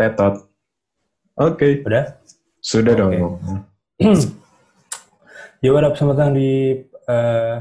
[0.00, 0.48] Tetot.
[1.36, 1.84] Oke.
[1.84, 2.16] Udah?
[2.56, 3.04] Sudah Oke.
[3.20, 3.36] dong.
[5.60, 7.56] Ya, what up, selamat datang di eh,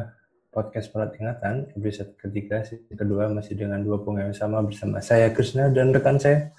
[0.47, 5.35] podcast Perat Ingatan, episode ketiga, season kedua masih dengan dua pengen yang sama bersama saya
[5.35, 6.55] Krishna dan rekan saya.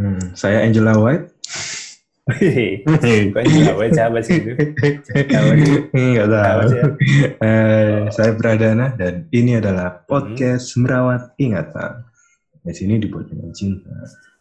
[0.00, 1.36] Hmm, saya Angela White.
[2.24, 2.40] Kok
[3.44, 4.56] ini nggak baca apa sih itu?
[5.04, 5.52] Siapa?
[5.92, 6.88] Enggak Siapa tahu.
[7.44, 10.08] Eh, saya Pradana dan ini adalah Hmm.
[10.08, 12.08] podcast Merawat Ingatan.
[12.64, 13.92] Di sini dibuat dengan cinta.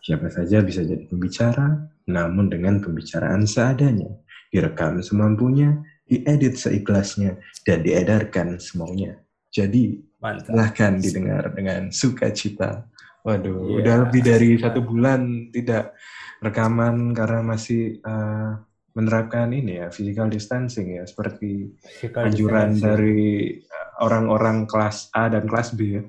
[0.04, 4.12] Siapa saja bisa jadi pembicara, namun dengan pembicaraan seadanya.
[4.52, 9.24] Direkam semampunya, diedit seikhlasnya, dan diedarkan semaunya.
[9.48, 10.52] Jadi, Mantap.
[10.52, 12.84] silahkan didengar dengan sukacita.
[13.24, 13.76] Waduh, Iya.
[13.80, 15.96] udah lebih dari satu bulan tidak
[16.44, 18.50] rekaman karena masih eh,
[18.94, 22.84] menerapkan ini ya physical distancing ya seperti Physical anjuran distancing.
[22.84, 23.24] dari
[23.64, 26.04] eh, orang-orang kelas A dan kelas B ya.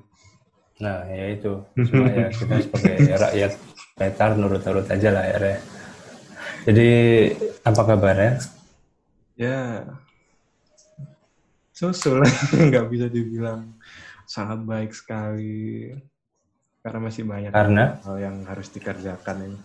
[0.83, 1.53] Nah, ya itu.
[1.87, 3.51] Cuma ya kita sebagai rakyat
[3.95, 5.57] petar nurut-nurut aja lah ya.
[6.67, 6.87] Jadi,
[7.63, 8.31] apa kabarnya?
[9.35, 9.85] Ya,
[11.79, 12.19] susul
[12.69, 13.61] nggak bisa dibilang
[14.25, 15.91] sangat baik sekali
[16.83, 17.83] karena masih banyak Karena?
[18.05, 19.59] hal yang harus dikerjakan ini.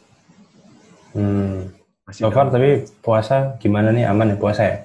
[1.15, 1.67] Hmm,
[2.07, 4.05] Masih so far tapi puasa gimana nih?
[4.11, 4.77] Aman ya puasa ya?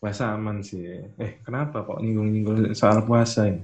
[0.00, 0.82] puasa aman sih.
[1.24, 3.62] Eh, kenapa kok nyinggung-nyinggung soal puasa ini?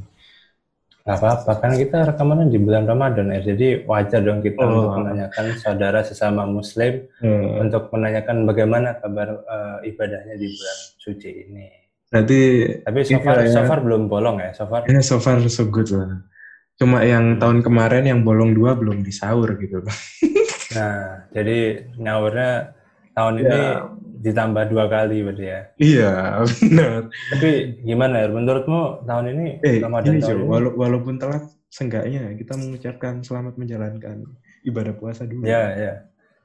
[1.04, 4.88] Gak apa-apa, kan kita rekamannya di bulan Ramadan ya, jadi wajar dong kita Oh.
[4.88, 11.30] untuk menanyakan saudara sesama Muslim Eh, untuk menanyakan bagaimana kabar eh, ibadahnya di bulan suci
[11.44, 11.68] ini.
[12.08, 12.40] berarti
[12.80, 13.50] Tapi so far, ya.
[13.50, 14.86] so far belum bolong ya, so far.
[14.86, 16.24] ya so far so good lah.
[16.74, 19.84] Cuma yang tahun kemarin yang bolong dua belum disaur gitu.
[20.74, 22.74] Nah, jadi nyaurnya
[23.14, 23.86] tahun ini Ya.
[24.20, 25.60] ditambah dua kali berarti ya.
[25.76, 26.12] iya,
[26.60, 27.08] benar.
[27.30, 30.48] Tapi gimana ya, menurutmu tahun ini Eh, Ramadan ini tahun ini?
[30.48, 34.24] wala- walaupun telat, seenggaknya kita mengucapkan selamat menjalankan
[34.62, 35.44] ibadah puasa dulu.
[35.44, 35.94] Ya, ya.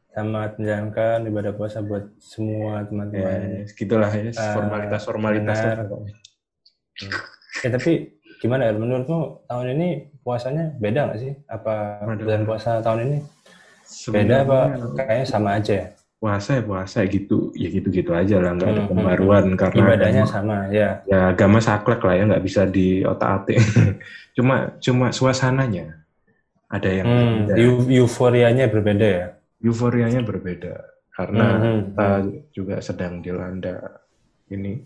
[0.09, 3.40] Selamat menjalankan ibadah puasa buat semua Ya, teman-teman.
[3.72, 5.58] gitulah ya, Eh, formalitas-formalitas.
[5.80, 6.16] pokoknya.
[7.59, 7.91] Ya tapi
[8.40, 9.88] gimana ya menurutmu tahun ini
[10.19, 11.34] puasanya beda nggak sih?
[11.46, 13.18] Apa bulan puasa tahun ini
[14.09, 14.59] beda apa
[14.96, 15.88] kayaknya sama aja ya?
[16.19, 20.34] Puasa ya puasa gitu, ya gitu-gitu aja lah, nggak ada Hmm, pembaruan karena Ibadahnya agama-
[20.35, 20.90] sama ya.
[21.07, 23.57] ya agama saklek lah ya, nggak bisa di otak-atik.
[24.35, 26.03] cuma cuma suasananya
[26.69, 27.53] ada yang Hmm, berbeda.
[27.56, 29.28] eu- euforianya berbeda ya.
[29.59, 30.74] euforianya berbeda
[31.12, 32.09] karena Hmm, kita
[32.56, 33.75] juga sedang dilanda
[34.47, 34.80] ini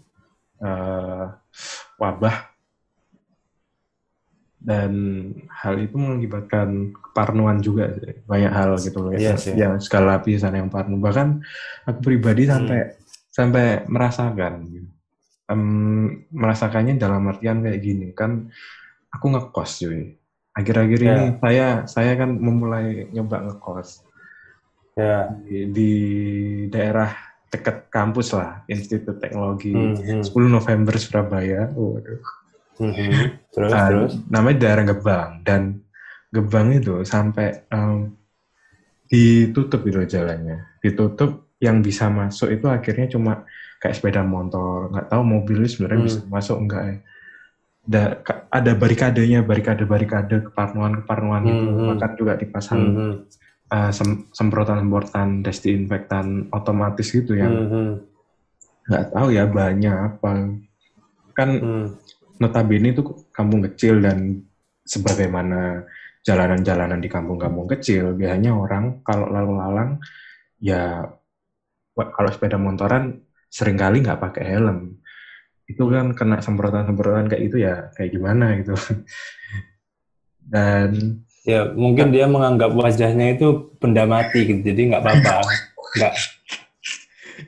[0.62, 1.26] eh,
[1.98, 2.36] wabah
[4.64, 4.92] dan
[5.52, 7.92] hal itu mengakibatkan keparnoan juga
[8.24, 9.54] banyak hal gitu loh Iya ya, sih.
[9.54, 11.44] yang skala lapisan yang parno bahkan
[11.84, 12.64] aku pribadi Hmm.
[12.64, 12.80] sampai
[13.28, 14.54] sampai merasakan.
[15.44, 15.64] Em,
[16.32, 18.48] merasakannya dalam artian kayak gini kan
[19.10, 20.16] aku ngekos cuy
[20.50, 21.12] akhir-akhir Ya.
[21.12, 24.08] ini saya saya kan memulai nyoba ngekos
[24.96, 25.28] Ya.
[25.44, 25.92] di, di
[26.70, 27.12] daerah
[27.50, 32.24] dekat kampus lah Institut Teknologi Hmm, hmm, 10 November Surabaya Waduh.
[32.80, 33.12] Hmm, hmm.
[33.54, 34.12] Terus terus.
[34.30, 35.62] namanya daerah Gebang dan
[36.34, 38.18] Gebang itu sampai em,
[39.08, 43.46] ditutup itu jalannya ditutup yang bisa masuk itu akhirnya cuma
[43.78, 46.08] kayak sepeda motor nggak tahu mobil sebenarnya Hmm.
[46.10, 46.96] bisa masuk enggak ya
[47.84, 48.04] ada,
[48.48, 51.88] ada barikadenya barikade barikade keparnuan keparnuan itu Hmm, hmm.
[51.94, 53.16] bahkan juga dipasang Hmm,
[53.70, 57.92] uh, sem- semprotan-semprotan desinfektan otomatis gitu yang hmm, hmm,
[58.88, 60.32] nggak tahu ya banyak apa
[61.36, 61.86] kan hmm.
[62.44, 64.44] Notabene itu kampung kecil dan
[64.84, 65.88] sebagaimana
[66.24, 69.90] jalanan-jalanan di kampung-kampung kecil biasanya orang kalau lalu lalang
[70.60, 71.04] ya
[71.96, 75.00] kalau sepeda motoran sering kali nggak pakai helm
[75.64, 78.76] itu kan kena semprotan-semprotan kayak itu ya kayak gimana gitu
[80.54, 85.44] dan Ya mungkin dia menganggap wajahnya itu benda mati gitu, jadi nggak apa-apa.
[86.00, 86.14] Nggak.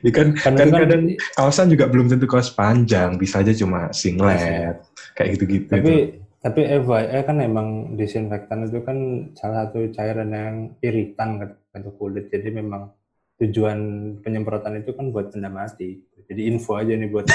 [0.04, 1.02] ya kan Kan kan kan- kadang
[1.32, 4.76] kaosan juga belum tentu kaos panjang bisa aja cuma singlet
[5.16, 6.20] kayak gitu-gitu tapi itu.
[6.38, 8.96] tapi FYI kan emang disinfektan itu kan
[9.32, 11.40] salah satu cairan yang iritan
[11.72, 12.28] untuk kulit.
[12.28, 12.92] Jadi memang
[13.36, 13.78] tujuan
[14.20, 16.00] penyemprotan itu kan buat benda mati.
[16.26, 17.24] Jadi info aja nih buat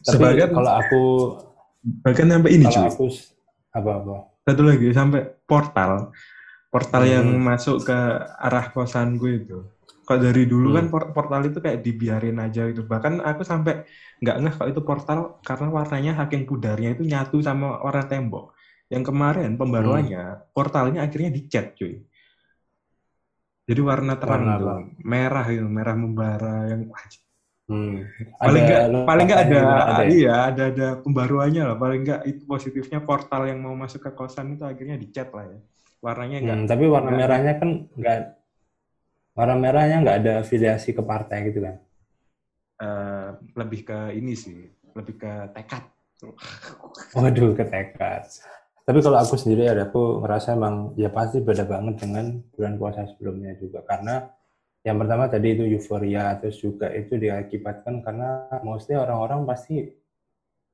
[0.00, 1.02] tapi Sebagian- kalau aku
[2.00, 2.86] bahkan sampai ini cuy.
[2.86, 3.04] aku
[3.70, 4.14] apa apa?
[4.42, 6.14] Satu lagi sampai portal.
[6.70, 7.12] Portal Hmm.
[7.12, 7.98] yang masuk ke
[8.38, 9.58] arah kosan gue itu
[10.10, 10.76] kalau dari dulu Hmm.
[10.76, 13.86] kan por- portal itu kayak dibiarin aja gitu bahkan aku sampai
[14.18, 18.58] nggak ngeh kalau itu portal karena warnanya saking pudarnya itu nyatu sama warna tembok
[18.90, 20.50] yang kemarin pembaruannya Hmm.
[20.50, 22.02] portalnya akhirnya dicat cuy
[23.70, 24.74] jadi warna terang Warna tuh apa?
[25.06, 27.06] merah itu merah membara yang wah,
[27.70, 28.02] Hmm.
[28.42, 30.10] Paling nggak paling nggak ada, ada ya?
[30.10, 34.58] iya ada ada pembaruannya lah paling nggak itu positifnya portal yang mau masuk ke kosan
[34.58, 35.58] itu akhirnya dicat lah ya
[36.02, 38.39] warnanya enggak hmm, tapi warna merahnya kan nggak
[39.34, 41.76] warna merahnya nggak ada afiliasi ke partai gitu kan?
[42.80, 43.28] Uh,
[43.60, 45.84] lebih ke ini sih lebih ke tekad.
[47.16, 48.24] Waduh ke tekad.
[48.84, 53.06] Tapi kalau aku sendiri ada aku ngerasa emang ya pasti beda banget dengan bulan puasa
[53.06, 53.86] sebelumnya juga.
[53.86, 54.26] Karena
[54.80, 59.84] yang pertama tadi itu euforia terus juga itu diakibatkan karena mostly orang-orang pasti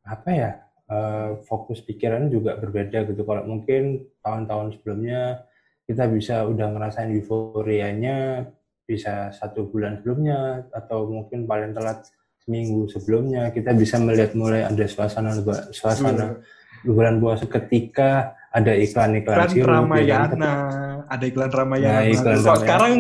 [0.07, 0.51] apa ya
[0.87, 3.27] uh, fokus pikiran juga berbeda gitu.
[3.27, 5.43] Kalau mungkin tahun-tahun sebelumnya
[5.87, 8.47] kita bisa udah ngerasain euforianya
[8.87, 12.07] bisa satu bulan sebelumnya atau mungkin paling telat
[12.43, 15.35] seminggu sebelumnya kita bisa melihat mulai ada suasana
[15.75, 16.39] suasana
[16.87, 21.13] bulan puasa ketika ada iklan-iklan iklan sirup, Ramayana, gitu.
[21.13, 21.99] ada iklan Ramayana.
[21.99, 22.61] Nah, iklan Ramayana.
[22.63, 22.93] sekarang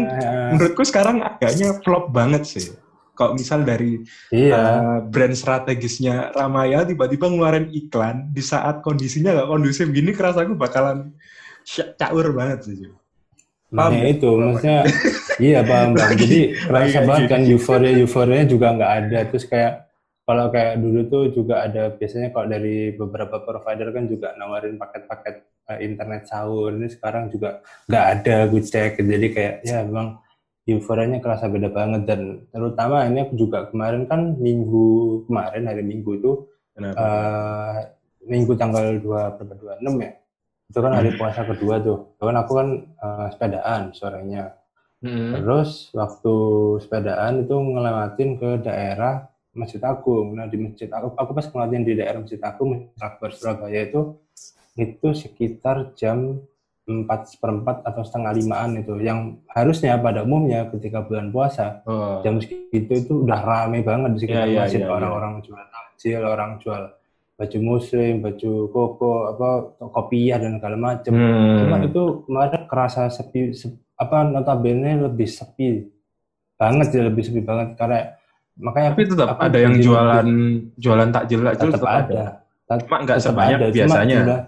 [0.53, 2.67] menurutku sekarang agaknya flop banget sih.
[3.17, 4.53] Kalau misal dari iya.
[4.53, 10.53] uh, brand strategisnya Ramaya tiba-tiba ngeluarin iklan di saat kondisinya nggak kondusif gini, kerasa aku
[10.53, 11.17] bakalan
[11.99, 12.77] caur banget sih.
[13.75, 14.87] Nah, ya itu maksudnya
[15.43, 16.15] iya paham bang.
[16.23, 19.19] Jadi kerasa banget kan euforia euforianya juga nggak ada.
[19.27, 19.73] Terus kayak
[20.27, 25.37] kalau kayak dulu tuh juga ada biasanya kalau dari beberapa provider kan juga nawarin paket-paket
[25.67, 26.71] uh, internet sahur.
[26.79, 27.59] Ini sekarang juga
[27.91, 29.03] nggak ada gue cek.
[29.03, 30.23] Jadi kayak ya memang
[30.71, 32.07] euforianya kerasa beda banget.
[32.07, 36.33] Dan terutama ini aku juga kemarin kan minggu kemarin hari minggu itu
[36.79, 37.83] uh,
[38.23, 39.83] minggu tanggal dua berapa?
[39.83, 40.15] enam ya
[40.67, 42.69] itu kan hari puasa kedua tuh kan aku kan
[42.99, 44.55] uh, sepedaan sorenya
[45.01, 45.41] hmm.
[45.41, 46.35] terus waktu
[46.83, 50.37] sepedaan itu ngelewatin ke daerah Masjid Agung.
[50.37, 54.21] Nah di Masjid Agung, aku pas ngelatih di daerah Masjid Agung, Masjid Akbar Surabaya itu
[54.77, 56.45] itu sekitar jam
[56.87, 62.23] empat seperempat atau setengah limaan itu yang harusnya pada umumnya ketika bulan puasa oh.
[62.23, 64.95] jam segitu itu udah rame banget di sekitar yeah, yeah, masjid yeah, iya.
[64.95, 65.43] orang-orang yeah.
[65.43, 66.83] jual takjil orang jual
[67.37, 69.49] baju muslim baju koko apa
[69.93, 71.57] kopiah dan segala macam hmm.
[71.61, 75.85] cuma itu kemarin kerasa sepi, sepi apa notabene lebih sepi
[76.57, 78.17] banget ya lebih sepi banget karena
[78.57, 82.25] makanya tapi tetap ada yang jualan lebih, jualan takjil takjil tetap, tetap ada.
[82.67, 83.71] Cuma nggak sebanyak ada.
[83.71, 84.19] biasanya.
[84.25, 84.39] Cuma,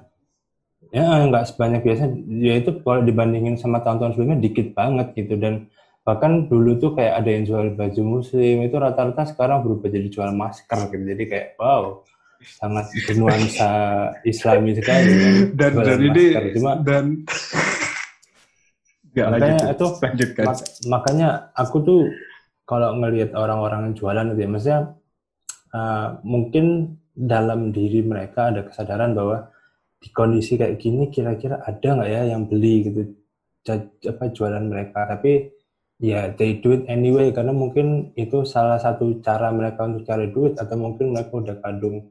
[0.91, 2.03] ya nggak sebanyak biasa.
[2.43, 5.71] Ya itu kalau dibandingin sama tahun-tahun sebelumnya dikit banget gitu dan
[6.03, 10.31] bahkan dulu tuh kayak ada yang jual baju muslim itu rata-rata sekarang berubah jadi jual
[10.35, 11.05] masker gitu.
[11.05, 12.03] Jadi kayak wow
[12.39, 13.71] sangat bernuansa
[14.23, 15.35] Islami sekali kan?
[15.59, 16.25] dan dan ini
[16.55, 17.05] Cuma, dan
[19.19, 19.87] makanya itu
[20.47, 22.03] mak makanya aku tuh
[22.69, 24.81] kalau ngelihat orang-orang jualan itu ya, maksudnya
[25.73, 29.49] uh, mungkin dalam diri mereka ada kesadaran bahwa
[29.99, 33.03] di kondisi kayak gini kira-kira ada nggak ya yang beli gitu
[34.07, 35.09] apa jualan mereka.
[35.09, 35.49] Tapi
[35.99, 40.55] ya they do it anyway karena mungkin itu salah satu cara mereka untuk cari duit
[40.55, 42.07] atau mungkin mereka udah kadung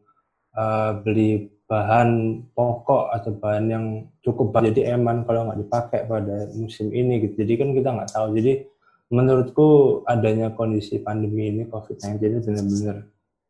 [0.58, 3.86] uh, beli bahan pokok atau bahan yang
[4.24, 7.44] cukup jadi eman kalau nggak dipakai pada musim ini gitu.
[7.44, 8.28] Jadi kan kita nggak tahu.
[8.40, 8.64] Jadi
[9.12, 9.68] menurutku
[10.04, 12.98] adanya kondisi pandemi ini COVID-19 ini benar-benar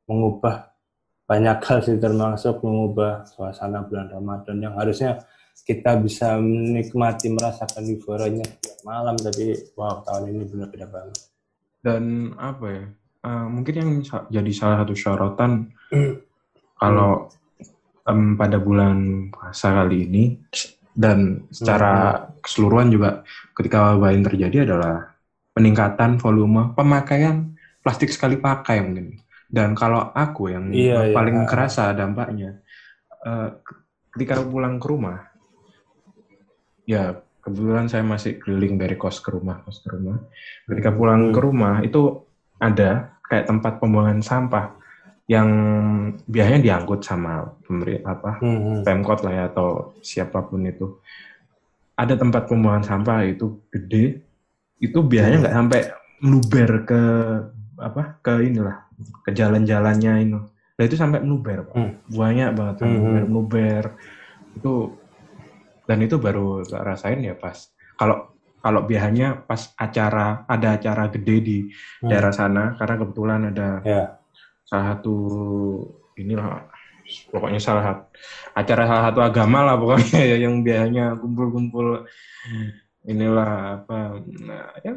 [0.09, 0.55] mengubah
[1.27, 5.21] banyak hal sih termasuk mengubah suasana bulan Ramadan yang harusnya
[5.67, 9.13] kita bisa menikmati merasakan euforianya setiap malam.
[9.13, 11.19] Tapi wow tahun ini benar beda banget.
[11.85, 12.85] Dan apa ya?
[13.27, 13.91] Uh, mungkin yang
[14.31, 15.73] jadi salah satu syaratan
[16.77, 17.29] kalau
[18.07, 20.23] um, pada bulan puasa kali ini
[20.97, 22.41] dan secara hmm.
[22.41, 23.09] keseluruhan juga
[23.53, 25.13] ketika wabah ini terjadi adalah
[25.53, 29.17] peningkatan volume pemakaian plastik sekali pakai mungkin.
[29.47, 31.15] Dan kalau aku yang iya, iya.
[31.15, 31.47] paling iya.
[31.47, 32.59] kerasa dampaknya,
[33.23, 33.63] uh,
[34.11, 35.23] ketika pulang ke rumah,
[36.83, 40.19] ya kebetulan saya masih keliling dari kos ke rumah, kos ke rumah.
[40.67, 42.27] Ketika pulang ke rumah itu
[42.59, 44.75] ada kayak tempat pembuangan sampah
[45.27, 45.49] yang
[46.23, 48.87] biasanya diangkut sama pemberi apa hmm.
[48.87, 50.99] pemkot lah ya atau siapa pun itu.
[51.97, 54.27] Ada tempat pembuangan sampah itu gede
[54.77, 55.81] itu biasanya nggak sampai
[56.21, 57.01] meluber ke
[57.77, 58.89] apa ke inilah
[59.25, 60.39] ke jalan-jalannya ini
[60.77, 61.91] nah itu sampai meluber pak hmm.
[62.13, 62.89] banyak banget hmm.
[62.89, 63.83] meluber meluber
[64.57, 64.73] itu
[65.89, 71.57] dan itu baru rasain ya pas kalau kalau biasanya pas acara ada acara gede di
[71.69, 72.09] hmm.
[72.09, 74.07] daerah sana karena kebetulan ada yeah.
[74.67, 75.15] Salah satu
[76.19, 76.67] inilah
[77.31, 78.03] pokoknya salah satu
[78.51, 82.03] acara salah satu agama lah pokoknya ya yang biasanya kumpul-kumpul
[83.07, 84.93] inilah apa nah, ya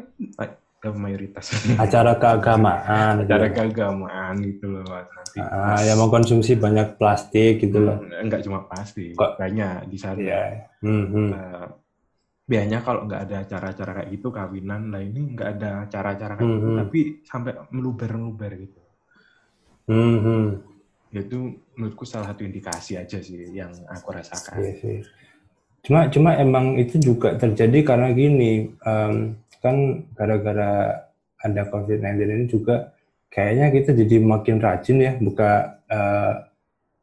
[0.89, 3.55] mayoritas acara keagamaan acara gitu.
[3.61, 9.13] keagamaan gitu loh nanti ah, yang mengkonsumsi banyak plastik gitu loh hmm, enggak cuma plastik
[9.13, 10.65] kok banyak di sana yeah.
[10.81, 11.29] hmm, hmm.
[11.31, 11.67] Uh,
[12.49, 16.57] biasanya kalau nggak ada acara-acara kayak gitu kawinan lah ini nggak ada acara-acara kayak hmm,
[16.57, 16.79] gitu hmm.
[16.81, 18.80] tapi sampai meluber-meluber gitu
[19.91, 20.45] Hmm, hmm.
[21.11, 24.63] Itu menurutku salah satu indikasi aja sih yang aku rasakan.
[24.63, 24.97] Iya sih.
[25.83, 31.03] Cuma cuma emang itu juga terjadi karena gini, um, kan gara-gara
[31.43, 32.95] ada COVID-19 ini juga
[33.27, 36.47] kayaknya kita jadi makin rajin ya buka uh,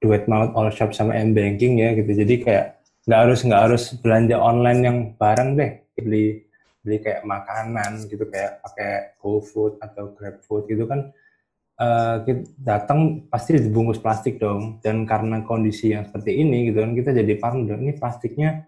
[0.01, 2.09] duet maut all shop sama m banking ya gitu.
[2.09, 6.45] Jadi kayak nggak harus nggak harus belanja online yang bareng deh beli
[6.85, 11.13] beli kayak makanan gitu kayak pakai GoFood atau GrabFood gitu kan
[11.79, 12.17] uh,
[12.59, 14.83] datang pasti dibungkus plastik dong.
[14.83, 18.67] Dan karena kondisi yang seperti ini gitu kan kita jadi parno ini plastiknya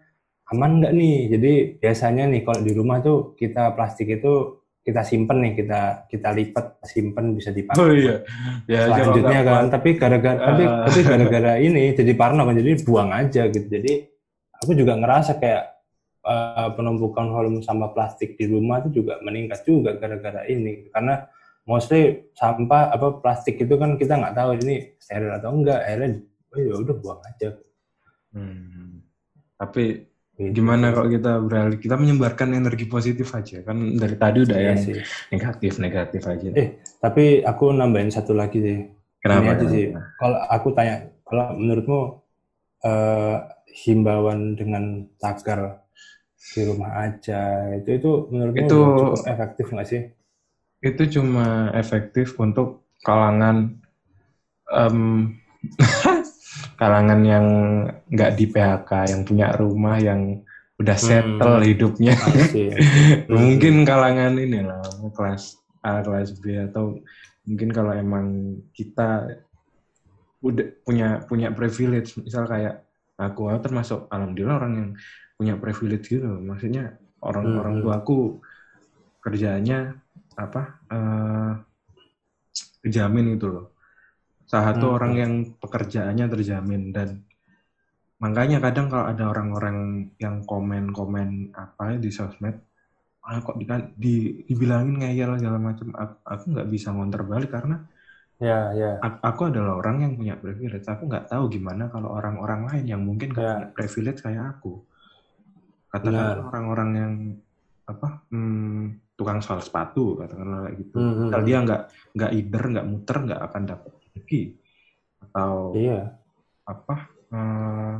[0.51, 1.19] aman nggak nih?
[1.31, 6.29] Jadi biasanya nih kalau di rumah tuh kita plastik itu kita simpen nih kita kita
[6.33, 7.79] lipat simpen bisa dipakai.
[7.79, 8.25] Oh, iya.
[8.65, 10.47] ya, selanjutnya kan tapi gara-gara uh.
[10.51, 13.67] tapi tapi gara-gara ini jadi parno kan jadi buang aja gitu.
[13.69, 13.93] Jadi
[14.57, 15.65] aku juga ngerasa kayak
[16.25, 20.89] uh, penumpukan volume sampah plastik di rumah itu juga meningkat juga gara-gara ini.
[20.89, 21.29] Karena
[21.71, 26.19] mostly sampah apa plastik itu kan kita nggak tahu ini steril atau enggak akhirnya
[26.51, 27.49] oh ya udah buang aja
[28.35, 28.91] hmm.
[29.55, 30.51] tapi gitu.
[30.51, 34.83] gimana kalau kita beralih kita menyebarkan energi positif aja kan dari tadi udah iya yang
[34.83, 34.99] sih.
[35.31, 38.79] negatif negatif aja eh tapi aku nambahin satu lagi sih
[39.23, 39.71] kenapa, kenapa?
[39.71, 39.85] sih
[40.19, 42.01] kalau aku tanya kalau menurutmu
[42.83, 43.37] uh,
[43.87, 45.87] himbauan dengan tagar
[46.35, 50.03] di rumah aja itu itu menurutmu itu cukup efektif nggak sih?
[50.81, 53.81] Itu cuma efektif untuk kalangan
[54.73, 55.37] um,
[56.81, 57.47] kalangan yang
[58.09, 60.41] nggak di PHK, yang punya rumah, yang
[60.81, 61.07] udah hmm.
[61.07, 61.67] settle hmm.
[61.69, 62.15] hidupnya.
[63.37, 64.81] mungkin kalangan ini lah,
[65.13, 66.97] kelas A, kelas B atau
[67.45, 69.29] mungkin kalau emang kita
[70.41, 72.89] udah punya punya privilege, misal kayak
[73.21, 74.91] aku termasuk alhamdulillah orang yang
[75.37, 77.83] punya privilege gitu maksudnya orang-orang hmm.
[77.85, 78.19] tua aku
[79.21, 80.01] kerjanya
[80.37, 81.53] apa uh,
[82.83, 83.67] terjamin itu loh
[84.47, 84.97] salah satu hmm.
[84.97, 87.23] orang yang pekerjaannya terjamin dan
[88.21, 92.59] makanya kadang kalau ada orang-orang yang komen-komen apa ya di sosmed
[93.21, 93.65] ah kok di,
[93.97, 94.15] di
[94.49, 95.93] dibilangin ngeyel segala macam
[96.25, 97.85] aku nggak bisa ngonter balik karena
[98.41, 98.97] Ya, ya.
[99.21, 100.89] Aku adalah orang yang punya privilege.
[100.89, 103.69] Aku nggak tahu gimana kalau orang-orang lain yang mungkin ya.
[103.77, 104.81] privilege kayak aku.
[105.93, 107.15] Katakanlah orang-orang yang
[107.85, 110.97] apa hmm, tukang soal sepatu katakanlah gitu.
[110.97, 111.51] Hmm, hmm Kalau hmm.
[111.53, 111.83] dia nggak
[112.17, 114.43] nggak ider, nggak muter, nggak akan dapat rezeki.
[115.21, 116.01] Atau iya.
[116.65, 116.97] apa
[117.29, 117.95] uh,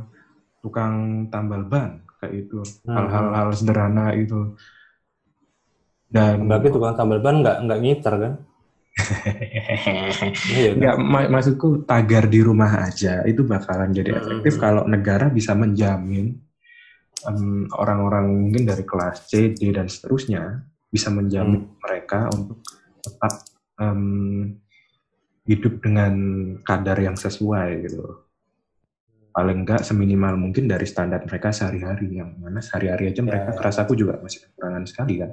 [0.65, 2.65] tukang tambal ban kayak itu.
[2.89, 3.57] Hmm, Hal-hal hmm.
[3.61, 4.57] sederhana itu.
[6.09, 8.33] Dan tapi tukang tambal ban nggak nggak ngiter kan?
[10.51, 14.63] iya, Nggak, mak maksudku tagar di rumah aja itu bakalan jadi efektif hmm.
[14.67, 16.35] kalau negara bisa menjamin
[17.77, 21.79] orang-orang um, mungkin dari kelas C, D dan seterusnya bisa menjamin hmm.
[21.79, 22.59] mereka untuk
[23.01, 23.33] tetap
[23.79, 24.51] um,
[25.47, 26.13] hidup dengan
[26.61, 28.27] kadar yang sesuai gitu.
[29.31, 33.57] Paling enggak seminimal mungkin dari standar mereka sehari-hari yang mana sehari-hari aja mereka ya.
[33.57, 35.31] kerasaku juga masih kekurangan sekali kan.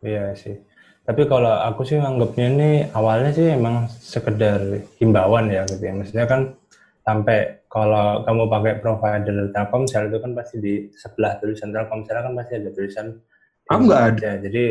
[0.00, 0.56] Iya sih
[1.04, 5.92] tapi kalau aku sih nganggapnya ini awalnya sih emang sekedar himbauan ya gitu ya.
[5.92, 6.56] Maksudnya kan
[7.04, 12.56] sampai kalau kamu pakai provider Telkomsel itu kan pasti di sebelah tulisan Telkomsel kan pasti
[12.56, 13.20] ada tulisan
[13.68, 14.30] Aku nggak ada.
[14.44, 14.64] Jadi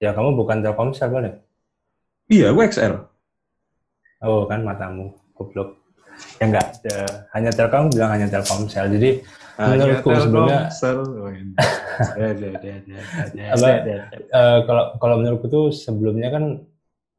[0.00, 1.32] ya kamu bukan Telkomsel boleh?
[2.30, 2.94] Iya, gue XL.
[4.20, 5.80] Oh kan matamu, goblok.
[6.36, 6.84] Ya enggak,
[7.32, 8.92] hanya Telkom bilang hanya Telkomsel.
[8.92, 9.24] Jadi
[9.60, 10.72] menurutku sebelumnya
[14.64, 16.44] kalau kalau menurutku tuh sebelumnya kan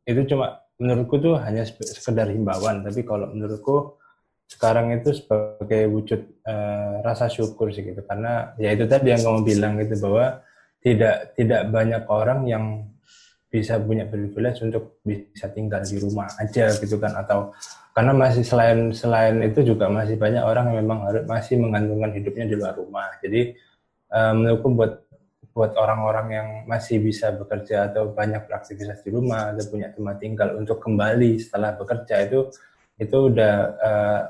[0.09, 4.01] itu cuma menurutku tuh hanya sekedar himbauan tapi kalau menurutku
[4.49, 9.39] sekarang itu sebagai wujud uh, rasa syukur sih gitu karena ya itu tadi yang kamu
[9.45, 10.41] bilang gitu bahwa
[10.81, 12.65] tidak tidak banyak orang yang
[13.51, 17.13] bisa punya privilege untuk bisa tinggal di rumah aja gitu kan.
[17.19, 17.53] Atau
[17.91, 22.45] karena masih selain selain itu juga masih banyak orang yang memang harus masih menggantungkan hidupnya
[22.47, 23.11] di luar rumah.
[23.19, 23.53] Jadi
[24.09, 24.93] um, menurutku buat
[25.51, 30.55] buat orang-orang yang masih bisa bekerja atau banyak beraktivitas di rumah atau punya tempat tinggal
[30.55, 32.47] untuk kembali setelah bekerja itu
[32.95, 34.21] itu udah uh,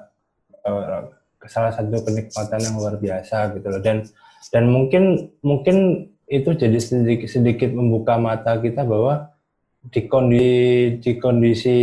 [0.66, 1.02] uh,
[1.46, 3.82] salah satu kenikmatan yang luar biasa gitu loh.
[3.86, 4.02] Dan
[4.50, 9.36] dan mungkin mungkin itu jadi sedikit sedikit membuka mata kita bahwa
[9.84, 11.78] di kondisi di kondisi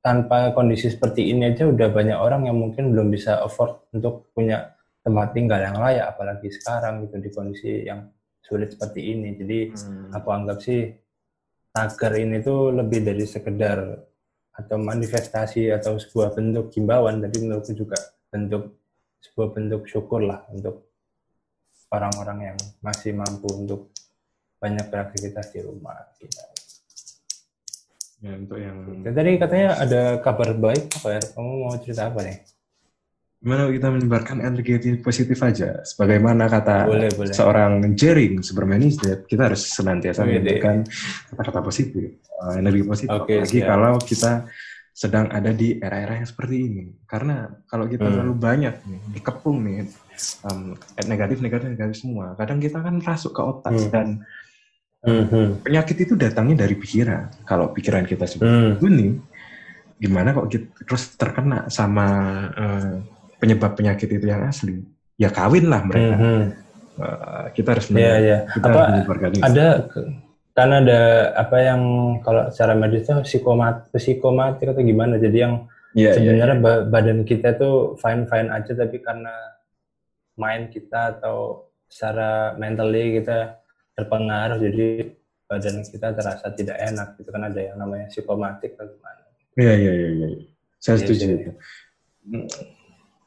[0.00, 4.72] tanpa kondisi seperti ini aja udah banyak orang yang mungkin belum bisa afford untuk punya
[5.04, 8.08] tempat tinggal yang layak apalagi sekarang gitu di kondisi yang
[8.40, 10.14] sulit seperti ini jadi hmm.
[10.16, 10.94] aku anggap sih
[11.74, 13.78] tagar ini tuh lebih dari sekedar
[14.56, 17.98] atau manifestasi atau sebuah bentuk himbauan tapi menurutku juga
[18.32, 18.78] bentuk
[19.20, 20.85] sebuah bentuk syukur lah untuk
[21.90, 23.94] orang-orang yang masih mampu untuk
[24.58, 26.40] banyak beraktivitas di rumah gitu.
[28.24, 31.20] Ya, untuk yang Dan tadi katanya ada kabar baik apa ya?
[31.36, 32.38] Kamu mau cerita apa nih?
[33.36, 35.84] gimana kita menyebarkan energi positif aja.
[35.86, 37.30] Sebagaimana kata Boleh, boleh.
[37.30, 40.82] seorang Jering, Superman is dead, kita harus senantiasa menyebarkan
[41.30, 43.14] kata-kata positif, eh, energi positif.
[43.14, 43.68] Oke, Apalagi siap.
[43.70, 44.32] kalau kita
[44.96, 46.84] sedang ada di era-era yang seperti ini.
[47.04, 48.16] Karena kalau kita Hmm.
[48.16, 49.92] terlalu banyak nih, dikepung nih,
[50.48, 50.72] em,
[51.04, 52.32] negatif, negatif, negatif semua.
[52.32, 53.90] Kadang kita kan rasuk ke otak Hmm.
[53.92, 54.08] dan
[55.04, 55.60] Hmm.
[55.60, 57.44] penyakit itu datangnya dari pikiran.
[57.44, 59.20] Kalau pikiran kita seperti Hmm.
[60.00, 62.08] gimana kok kita terus terkena sama
[62.56, 62.96] eh,
[63.36, 64.80] penyebab penyakit itu yang asli?
[65.20, 66.16] Ya kawin lah mereka.
[66.16, 66.44] Hmm.
[66.96, 68.38] Eh, kita harus menye- iya.
[68.48, 69.66] kita Apa harus ada
[70.56, 71.00] kan ada
[71.36, 71.82] apa yang
[72.24, 75.20] kalau secara medis itu psikomat psikomatik atau gimana?
[75.20, 75.54] Jadi yang
[75.92, 76.16] Iya, iya.
[76.16, 79.32] sebenarnya ba- badan kita tuh fine fine aja tapi karena
[80.36, 83.56] mind kita atau secara mentally kita
[83.96, 85.08] terpengaruh jadi
[85.48, 89.24] badan kita terasa tidak enak gitu kan ada yang namanya psikomatik atau gimana
[89.56, 90.28] Iya, iya, iya, iya.
[90.76, 91.50] Saya Iya, setuju itu.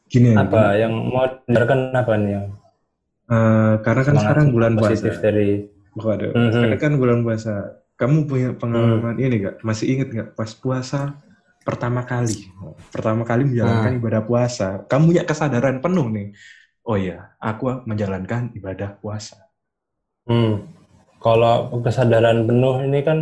[0.09, 2.45] Gini, apa yang mau dengarkan apa nih yang
[3.29, 5.25] eh, karena kan semangat sekarang bulan positif puasa.
[5.25, 5.49] dari
[5.95, 6.51] Waduh, Mhm.
[6.53, 7.53] sekarang kan bulan puasa.
[7.99, 9.25] Kamu punya pengalaman Hmm.
[9.25, 9.55] ini gak?
[9.61, 11.19] Masih inget gak pas puasa
[11.61, 12.47] pertama kali?
[12.89, 13.99] Pertama kali menjalankan Hmm.
[13.99, 14.67] ibadah puasa.
[14.87, 16.27] Kamu punya kesadaran penuh nih.
[16.83, 19.35] Oh iya, aku menjalankan ibadah puasa.
[20.25, 20.63] Hmm.
[21.19, 23.19] Kalau kesadaran penuh ini kan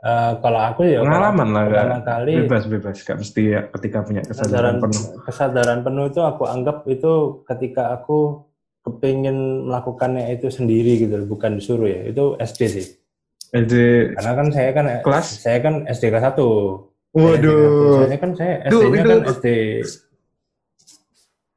[0.00, 2.04] eh, kalau aku ya Pengalaman lah, pertama gak?
[2.08, 2.96] kali Bebas, bebas.
[3.04, 5.02] Gak mesti ya ketika punya kesadaran kesadaran penuh.
[5.28, 7.12] kesadaran penuh itu aku anggap itu
[7.44, 8.48] ketika aku
[8.92, 12.00] kepingin melakukannya itu sendiri gitu bukan disuruh ya.
[12.06, 12.86] Itu SD sih.
[13.50, 15.26] Jadi, Karena kan saya kan Kelas?
[15.42, 16.38] saya kan SD kelas 1.
[17.10, 17.98] waduh.
[17.98, 19.46] Soalnya kan saya Duh, SD-nya kan SD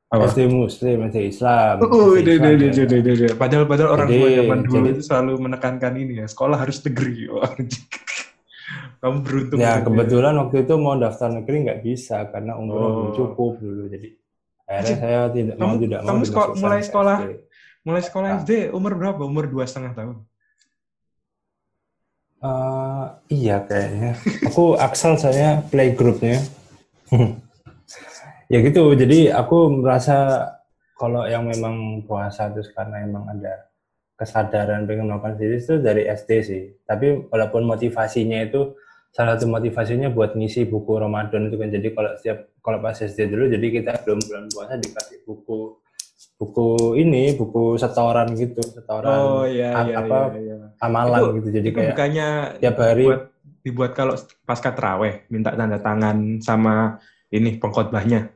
[0.09, 0.29] Apa?
[0.29, 1.75] SD Muslim, SD Islam.
[1.81, 2.73] Oh, SD deh, Islam, deh, ya.
[2.73, 3.31] deh, deh, deh, deh.
[3.33, 7.13] Padahal, padahal orang tua zaman dulu jadi- itu selalu menekankan ini ya, sekolah harus negeri.
[7.49, 7.85] Anjing.
[8.97, 9.57] Kamu beruntung.
[9.59, 13.13] Ya kebetulan waktu itu mau daftar negeri nggak bisa karena umurnya belum Oh.
[13.13, 13.83] cukup dulu.
[13.89, 14.07] Jadi
[14.73, 17.31] akhirnya saya tidak mau kamu- tidak mau kamu sekolah- dimasukkan mulai sekolah SD.
[17.83, 18.37] Mulai sekolah Ah.
[18.39, 19.21] SD umur berapa?
[19.21, 20.15] Umur dua setengah tahun.
[22.43, 24.19] Eh, iya kayaknya.
[24.43, 26.43] Aku Axel saya playgroupnya.
[28.51, 28.83] ya gitu.
[28.93, 30.47] Jadi aku merasa
[30.93, 33.71] kalau yang memang puasa terus karena emang ada
[34.13, 36.63] kesadaran pengen melakukan sendiri itu dari SD sih.
[36.83, 38.75] Tapi walaupun motivasinya itu
[39.13, 41.69] salah satu motivasinya buat ngisi buku Ramadan itu kan.
[41.69, 45.77] Jadi kalau setiap kalau pas SD dulu jadi kita belum bulan puasa dikasih buku
[46.33, 50.19] buku ini buku setoran gitu setoran iya ap- apa
[50.81, 53.21] amalan Itu- gitu jadi Itu kayak bukannya tiap hari dibuat,
[53.61, 56.97] dibuat kalau pasca teraweh minta tanda tangan sama
[57.29, 58.33] ini pengkhotbahnya.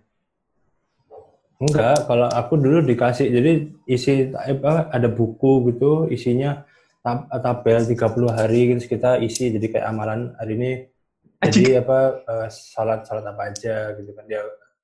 [1.57, 3.51] Enggak, kalau aku dulu dikasih jadi
[3.89, 6.66] isi apa ada buku gitu isinya
[7.07, 7.95] tab- tabel 30
[8.29, 10.71] hari gitu kita isi jadi kayak amalan hari ini
[11.39, 14.43] jadi apa eh, salat salat apa aja gitu kan dia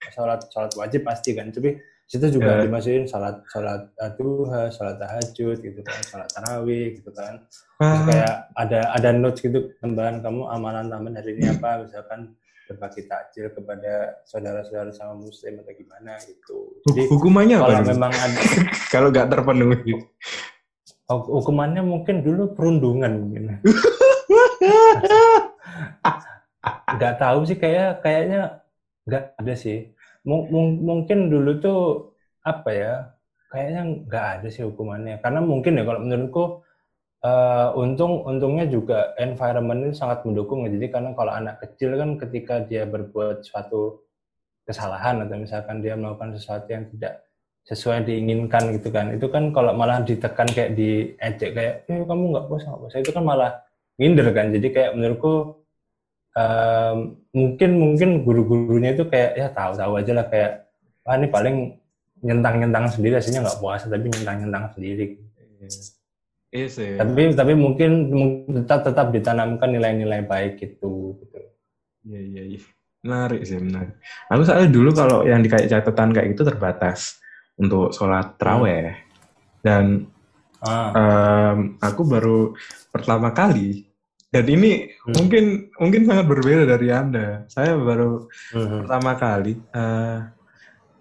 [0.10, 2.64] salat salat wajib pasti kan tapi situ juga Ya.
[2.64, 8.00] dimasukin salat salat eh, duha salat tahajud gitu kan salat tarawih gitu kan terus Ah,
[8.06, 12.32] kayak ada ada notes gitu tambahan kamu amalan tambahan hari ini apa misalkan
[12.64, 17.64] berbagi takjil kepada saudara-saudara sama muslim atau gimana gitu jadi hukumannya apa?
[17.66, 17.92] kalau dulu?
[17.92, 18.40] memang ada
[18.94, 19.94] Kalau nggak terpenuhi.
[21.10, 23.44] Huk- hukumannya mungkin dulu perundungan mungkin.
[26.96, 28.64] Nggak tahu sih kayak kayaknya
[29.08, 29.92] nggak ada sih.
[30.24, 30.48] Mung-
[30.80, 31.80] mungkin dulu tuh
[32.44, 32.94] apa ya
[33.52, 35.20] kayaknya nggak ada sih hukumannya.
[35.20, 36.44] Karena mungkin ya kalau menurutku
[37.24, 40.70] eh, untung untungnya juga environment itu sangat mendukung ya.
[40.76, 44.04] jadi karena kalau anak kecil kan ketika dia berbuat suatu
[44.68, 47.24] kesalahan atau misalkan dia melakukan sesuatu yang tidak
[47.64, 52.36] sesuai yang diinginkan gitu kan itu kan kalau malah ditekan kayak diejek kayak eh kamu
[52.36, 53.52] nggak puasa nggak puasa itu kan malah
[53.96, 55.64] minder kan jadi kayak menurutku
[56.36, 56.98] em,
[57.32, 60.52] mungkin mungkin guru-gurunya itu kayak ya tahu-tahu aja lah kayak
[61.08, 61.56] ah ini paling
[62.20, 65.06] nyentang-nyentang sendiri aslinya nggak puasa tapi nyentang-nyentang sendiri
[66.54, 67.02] Iya sih.
[67.02, 71.40] tapi tapi mungkin mung- tetap tetap ditanamkan nilai-nilai baik gitu gitu
[72.04, 72.60] Iya iya iya.
[73.02, 73.96] Menarik sih menarik.
[74.28, 77.23] Aku soalnya dulu kalau yang di kayak catatan kayak gitu terbatas
[77.60, 78.98] untuk sholat teraweh
[79.62, 80.10] dan
[80.64, 82.56] ah em, aku baru
[82.90, 83.94] pertama kali
[84.34, 85.14] dan ini Hmm.
[85.14, 85.46] mungkin
[85.78, 87.46] mungkin sangat berbeda dari anda.
[87.52, 88.88] Saya baru mhm.
[88.88, 90.20] pertama kali eh,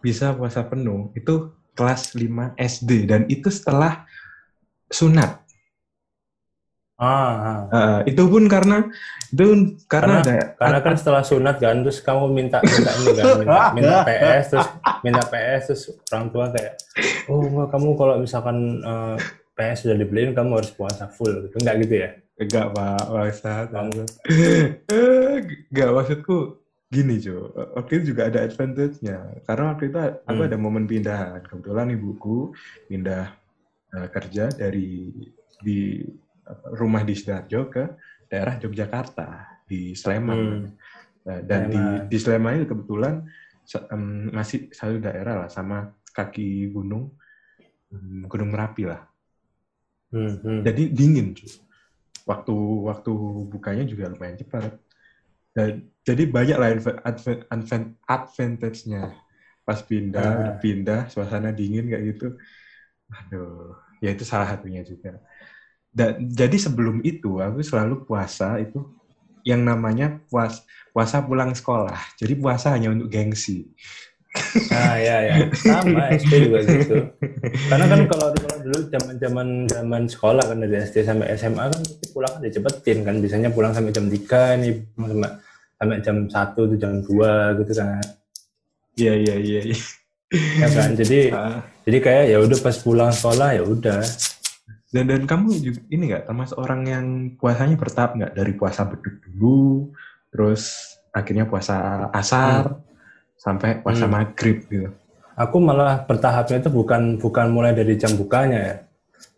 [0.02, 4.04] bisa puasa penuh itu kelas 5 SD dan itu setelah
[4.90, 5.41] sunat.
[7.02, 7.60] Ah, ah.
[7.68, 8.86] Eh, itu pun karena
[9.28, 9.44] itu
[9.84, 13.60] karena, Karena- ada Karena kan setelah sunat kan, terus kamu minta minta ini kan, minta,
[13.76, 14.68] minta PS, terus
[15.02, 16.72] minta PS, terus orang tua kayak,
[17.26, 19.16] oh enggak kamu kalau misalkan eh,
[19.52, 21.58] PS sudah dibeliin kamu harus puasa full gitu.
[21.58, 22.10] Enggak gitu ya?
[22.38, 24.08] Enggak pak maksud Kamu-
[25.68, 26.36] enggak maksudku
[26.88, 27.50] gini Jo.
[27.74, 29.42] Waktu itu juga ada advantage-nya.
[29.42, 30.48] Karena waktu itu aku Hmm.
[30.48, 31.40] ada momen pindahan.
[31.42, 32.52] Kebetulan ibuku
[32.86, 33.32] pindah
[33.92, 35.12] eh, kerja dari
[35.60, 36.00] di
[36.72, 37.84] rumah di Sidoarjo ke
[38.26, 39.28] daerah Yogyakarta
[39.64, 40.66] di Sleman Hmm.
[41.22, 42.08] Nah, dan di Sleman.
[42.08, 43.14] di Sleman itu kebetulan
[43.88, 45.78] em, masih satu daerah lah sama
[46.10, 47.14] kaki gunung
[47.88, 49.06] em, Gunung Merapi lah
[50.10, 50.60] Hmm, hmm.
[50.60, 51.48] jadi dingin cuy.
[52.22, 53.12] waktu waktu
[53.48, 54.76] bukanya juga lumayan cepat
[55.50, 59.10] dan jadi banyak lah adva- adva- advan- advantage-nya
[59.62, 60.54] pas pindah Ah.
[60.58, 62.34] pindah suasana dingin kayak gitu
[63.08, 65.18] aduh ya itu salah satunya juga
[65.92, 68.80] dan jadi sebelum itu aku selalu puasa itu
[69.44, 73.68] yang namanya puas puasa pulang sekolah jadi puasa hanya untuk gengsi
[74.72, 75.34] Nah, ya ya.
[75.52, 76.96] Sama SD juga gitu.
[77.68, 81.82] Karena kan kalau kalau dulu zaman-zaman zaman sekolah kan dari SD sampai SMA kan
[82.16, 83.20] pulang kan dicepetin kan.
[83.20, 85.30] Biasanya pulang sampai jam 3 nih sampai
[85.76, 88.00] sampai jam 1 tuh jam 2 gitu kan.
[88.96, 89.78] iya iya iya iya.
[90.32, 90.96] Ya kan.
[90.96, 91.60] Jadi Ah.
[91.84, 94.00] jadi kayak ya udah pas pulang sekolah ya udah.
[94.92, 97.06] Dan dan kamu juga ini nggak termasuk orang yang
[97.40, 99.88] puasanya bertahap nggak dari puasa beduk dulu,
[100.28, 102.76] terus akhirnya puasa asar
[103.40, 104.12] sampai puasa Hmm.
[104.20, 104.92] maghrib gitu.
[105.32, 108.76] Aku malah bertahapnya itu bukan bukan mulai dari jam bukanya ya.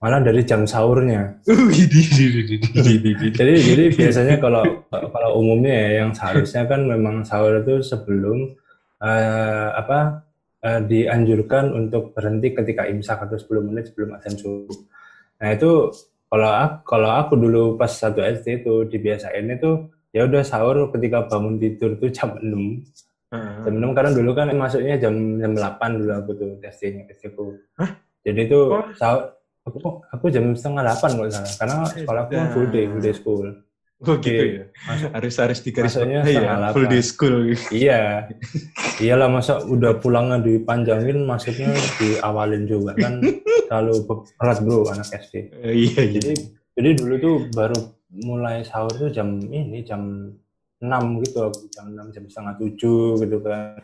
[0.03, 1.39] Malah dari jam sahurnya.
[1.47, 1.71] Uh,
[3.39, 8.59] jadi jadi biasanya kalau kalau umumnya ya yang seharusnya kan memang sahur itu sebelum
[8.99, 10.27] eh, apa
[10.67, 14.77] eh, dianjurkan untuk berhenti ketika imsak atau 10 menit sebelum azan subuh.
[15.45, 15.93] Nah itu
[16.33, 21.29] kalau aku, kalau aku dulu pas satu SD itu dibiasain itu ya udah sahur ketika
[21.29, 22.81] bangun tidur tuh jam 6
[23.35, 23.67] Ah.
[23.67, 27.51] jam 6 karena dulu kan masuknya jam jam 8 dulu aku tuh SD-nya SD ku.
[28.23, 28.59] Jadi itu
[28.95, 29.35] sahur
[29.67, 29.79] aku,
[30.09, 33.45] aku jam setengah 8 kalau salah karena sekolah aku kan full day full day school.
[34.03, 34.59] Oh gitu Oke.
[34.59, 34.65] ya.
[35.15, 36.75] Harus harus digaris bawahi ya.
[36.75, 36.91] Full delapan.
[36.91, 37.37] day school.
[37.71, 38.03] Iya.
[38.99, 41.71] Iyalah masa udah pulangnya dipanjangin masuknya
[42.03, 43.23] diawalin juga kan
[43.71, 43.95] terlalu
[44.35, 45.35] berat bro anak SD.
[45.63, 46.21] Eh, iya iya.
[46.21, 46.33] Jadi
[46.75, 47.79] jadi dulu tuh baru
[48.27, 50.31] mulai sahur tuh jam ini jam
[50.83, 53.79] 6 gitu jam 6 jam setengah 7 gitu kan.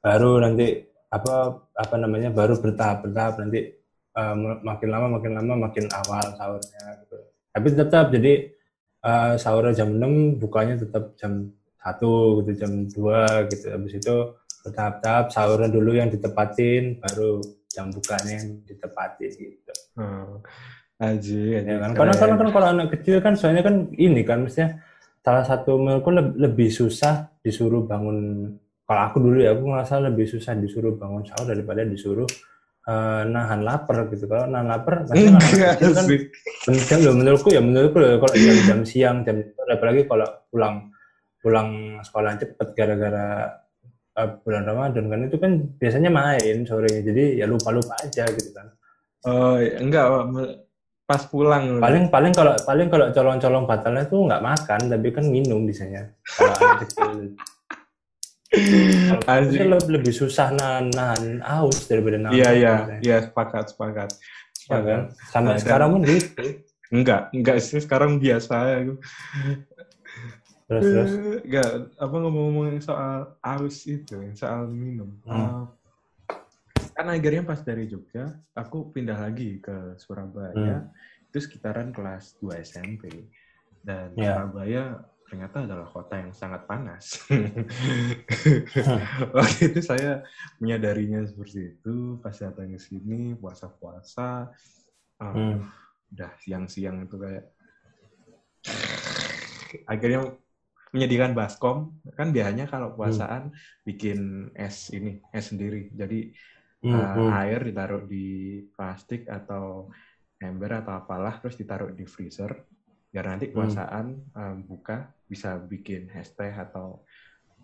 [0.00, 3.74] Baru nanti apa apa namanya baru bertahap bertahap nanti
[4.16, 7.18] eh, makin lama makin lama makin awal sahurnya gitu.
[7.52, 8.55] Tapi tetap jadi
[9.02, 11.98] eh, sahurnya jam 6 bukanya tetap jam 1
[12.42, 13.66] gitu jam 2 gitu.
[13.72, 14.16] Habis itu
[14.66, 17.38] bertahap-tahap sahurnya dulu yang ditepatin baru
[17.70, 19.72] jam bukanya yang ditepatin gitu.
[20.00, 20.40] Oh.
[20.96, 21.68] Aji, aji.
[21.68, 21.92] Ya kan?
[21.92, 24.80] Karena, karena kan kalau anak kecil kan soalnya kan ini kan maksudnya
[25.20, 28.48] salah satu menurutku leb- lebih susah disuruh bangun
[28.86, 32.24] kalau aku dulu ya aku ngerasa lebih susah disuruh bangun sahur daripada disuruh
[32.86, 34.24] eh, nahan lapar gitu.
[34.30, 36.06] Kalau nahan lapar Enggak kan
[36.66, 40.90] penting loh menurutku ya menurutku loh, kalau jam, jam siang jam apalagi kalau pulang
[41.42, 43.26] pulang sekolah cepet gara-gara
[44.18, 48.70] eh, bulan Ramadan kan itu kan biasanya main sorenya jadi ya lupa-lupa aja gitu kan.
[49.26, 50.24] Oh, enggak, Pak.
[51.06, 51.78] pas pulang.
[51.78, 56.02] paling paling kalau paling kalau colong-colong batalnya tuh nggak makan tapi kan minum biasanya.
[56.26, 56.54] Kalau
[59.26, 59.68] Anjing.
[59.88, 63.00] lebih, susah nahan, nahan aus daripada nahan Iya, lapar, iya, biasanya.
[63.02, 64.10] iya, sepakat, sepakat.
[64.66, 66.44] Ya kan sampai Nah, dan- sekarang pun gitu
[66.86, 68.78] Enggak, enggak sih sekarang biasa ya.
[70.66, 75.10] terus terus Enggak, apa ngomong-ngomong soal aus itu, soal minum.
[75.22, 75.34] Hmm.
[75.34, 75.64] Eh,
[76.92, 80.86] kan akhirnya pas dari Jogja, aku pindah lagi ke Surabaya.
[81.24, 83.26] Itu sekitaran kelas 2 SMP.
[83.80, 84.38] Dan Ya.
[84.38, 84.84] Surabaya
[85.26, 87.26] ternyata adalah kota yang sangat panas.
[89.36, 90.22] Waktu itu saya
[90.62, 94.50] menyadarinya seperti itu, pas datang ke sini, puasa-puasa,
[95.20, 95.66] ah, Hmm.
[96.14, 97.44] udah siang-siang itu kayak
[99.90, 100.38] akhirnya
[100.94, 103.50] menyediakan baskom kan biasanya kalau puasaan
[103.82, 106.30] bikin es ini es sendiri jadi
[106.84, 107.30] Hmm, uh, hmm.
[107.40, 108.26] air ditaruh di
[108.76, 109.88] plastik atau
[110.38, 112.52] ember atau apalah terus ditaruh di freezer
[113.10, 117.02] biar nanti puasaan um, buka bisa bikin teh atau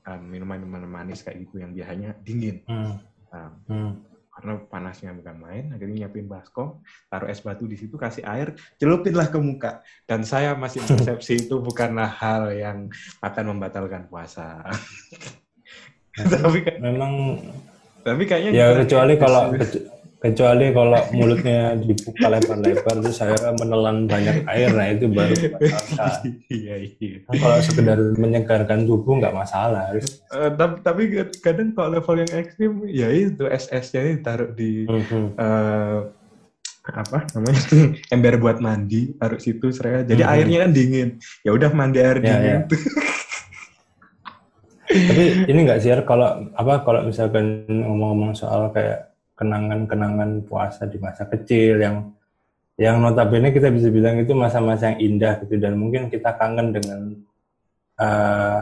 [0.06, 2.62] um, minuman-minuman manis kayak gitu yang biasanya dingin.
[2.66, 2.98] Hmm,
[3.32, 3.92] Um, hmm.
[4.28, 9.32] karena panasnya bukan main akhirnya nyiapin baskom taruh es batu di situ kasih air celupinlah
[9.32, 9.80] ke muka.
[10.04, 12.92] Dan saya masih persepsi itu bukanlah hal yang
[13.24, 14.68] akan membatalkan puasa.
[16.12, 17.40] Tapi memang
[18.02, 19.54] tapi kayaknya ya kecuali kalau
[20.22, 26.22] kecuali kalau mulutnya dibuka lebar-lebar terus saya menelan banyak air nah itu baru masalah.
[26.46, 31.02] iya iya Kan kalau sekedar menyegarkan tubuh nggak masalah harus Eh, tapi, tapi
[31.36, 35.26] kadang kalau level yang ekstrim ya itu es esnya ini ditaruh di hmm.
[35.34, 35.98] eh,
[36.82, 37.62] apa namanya
[38.14, 40.32] ember buat mandi taruh situ seraya jadi Mhm.
[40.32, 41.08] airnya kan dingin
[41.42, 42.58] ya udah mandi air Ya, dingin ya.
[44.92, 49.11] Tapi ini nggak sih kalau apa kalau misalkan ngomong-ngomong soal kayak
[49.42, 52.14] kenangan-kenangan puasa di masa kecil yang
[52.78, 55.58] yang notabene kita bisa bilang itu masa-masa yang indah gitu.
[55.58, 57.00] Dan mungkin kita kangen dengan
[57.98, 58.58] eh,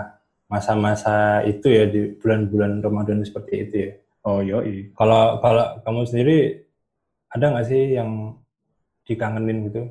[0.48, 3.92] masa-masa itu ya di bulan-bulan Ramadan seperti itu ya.
[4.22, 4.90] oh yoi.
[4.92, 6.38] Kalau kalau kamu sendiri
[7.30, 8.34] ada nggak sih yang
[9.06, 9.82] dikangenin gitu?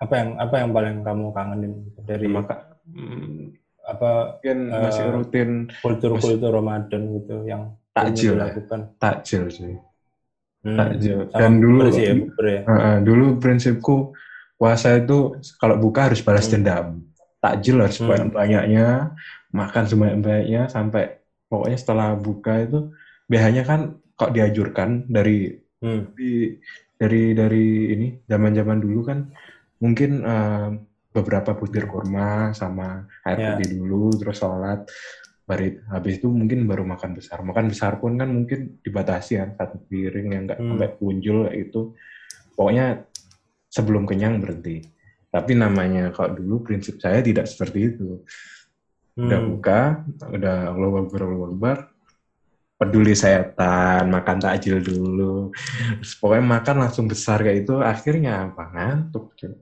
[0.00, 2.56] Apa yang apa yang paling kamu kangenin gitu dari maka
[2.88, 3.54] mm,
[3.86, 5.50] apa mungkin masih Eh, rutin.
[5.78, 8.54] kultur-kultur Ramadan gitu yang Takjil ya?
[9.02, 9.74] takjil sih.
[9.74, 9.89] Hmm,
[10.60, 12.14] takjil sama dan dulu sih ya.
[12.16, 14.12] Uh, uh, dulu prinsipku
[14.54, 16.52] puasa itu kalau buka harus balas Hmm.
[16.52, 16.86] dendam.
[17.40, 18.12] Takjil harus Hmm.
[18.12, 19.16] banyak-banyaknya,
[19.56, 21.16] makan sebanyak-banyaknya sampai
[21.48, 22.92] pokoknya setelah buka itu
[23.24, 23.80] biasanya kan
[24.14, 26.12] kok dianjurkan dari Hmm.
[26.12, 26.60] di-
[27.00, 29.32] dari dari ini zaman-zaman dulu kan
[29.80, 30.76] mungkin uh,
[31.10, 33.46] beberapa butir kurma sama air Ya.
[33.56, 34.84] putih dulu terus sholat
[35.50, 39.82] Bari, habis itu mungkin baru makan besar makan besar pun kan mungkin dibatasi kan satu
[39.82, 40.78] piring yang nggak Hmm.
[40.78, 41.80] sampai punjul itu
[42.54, 43.02] pokoknya
[43.66, 44.86] sebelum kenyang berhenti
[45.26, 48.22] tapi namanya kalau dulu prinsip saya tidak seperti itu
[49.18, 49.50] udah Hmm.
[49.50, 49.80] buka
[50.30, 51.76] udah Allah Akbar Allah Akbar
[52.78, 55.50] peduli setan makan takjil dulu
[55.98, 59.52] Terus pokoknya makan langsung besar kayak itu akhirnya apa ngantuk cuy.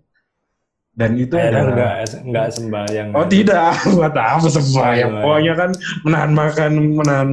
[0.99, 1.95] Dan itu Akhirnya adalah nggak
[2.27, 3.09] nggak sembahyang.
[3.15, 5.11] Oh tidak, buat apa sembahyang?
[5.23, 5.71] Pokoknya kan
[6.03, 7.29] menahan makan, menahan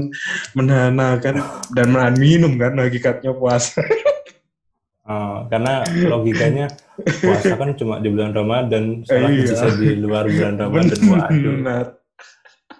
[0.53, 1.35] menahan makan
[1.73, 3.81] dan menahan minum kan hakikatnya puasa.
[5.05, 6.65] Oh, karena logikanya
[6.97, 9.53] puasa kan cuma di bulan Ramadan, sholat Iya.
[9.53, 10.97] bisa di luar bulan Ramadan.
[11.05, 11.55] Waduh,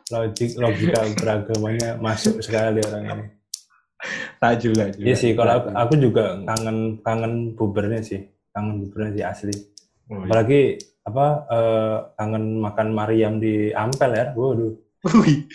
[0.09, 3.25] logik logika beragamanya masuk sekali orang ini.
[4.41, 5.05] Takjil takjil.
[5.05, 8.25] Iya sih, kalau aku, aku juga kangen kangen bubernya sih,
[8.57, 9.55] kangen bubernya sih asli.
[10.09, 10.25] Oh, iya.
[10.29, 10.61] Apalagi
[11.05, 14.73] apa eh, kangen makan Mariam di Ampel ya, waduh.
[15.05, 15.45] Wih.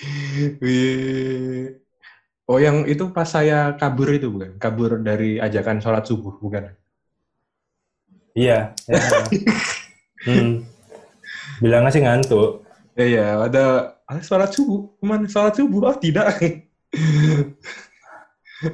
[2.50, 4.58] Oh yang itu pas saya kabur itu bukan?
[4.58, 6.74] Kabur dari ajakan sholat subuh bukan?
[8.34, 8.74] Iya.
[8.90, 8.98] ya.
[10.26, 10.66] hmm.
[11.62, 12.66] Bilangnya sih ngantuk.
[12.98, 13.64] Ya ya ada
[14.02, 14.98] ah, sholat subuh.
[14.98, 15.94] Ke mana sholat subuh?
[15.94, 16.42] Oh tidak.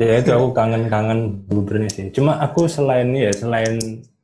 [0.01, 2.09] ya itu aku kangen-kangen bubernya sih.
[2.17, 3.77] Cuma aku selain ya selain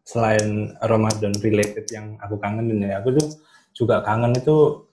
[0.03, 3.29] selain Ramadan related yang aku kangenin ya, aku tuh
[3.73, 4.87] juga kangen itu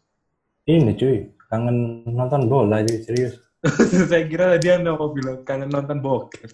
[0.69, 3.37] ini cuy, kangen nonton bola cuy serius.
[4.09, 6.51] saya kira tadi anda mau bilang kangen nonton bokep.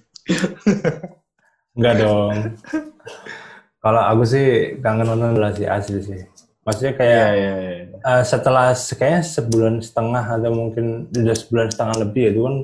[1.78, 2.58] Enggak dong.
[3.84, 6.22] Kalau aku sih kangen nonton bola sih asli sih.
[6.65, 7.54] Maksudnya kayak Iya iya.
[7.62, 7.98] iya.
[8.02, 12.56] eh, setelah kayaknya sebulan setengah atau mungkin udah sebulan setengah lebih itu kan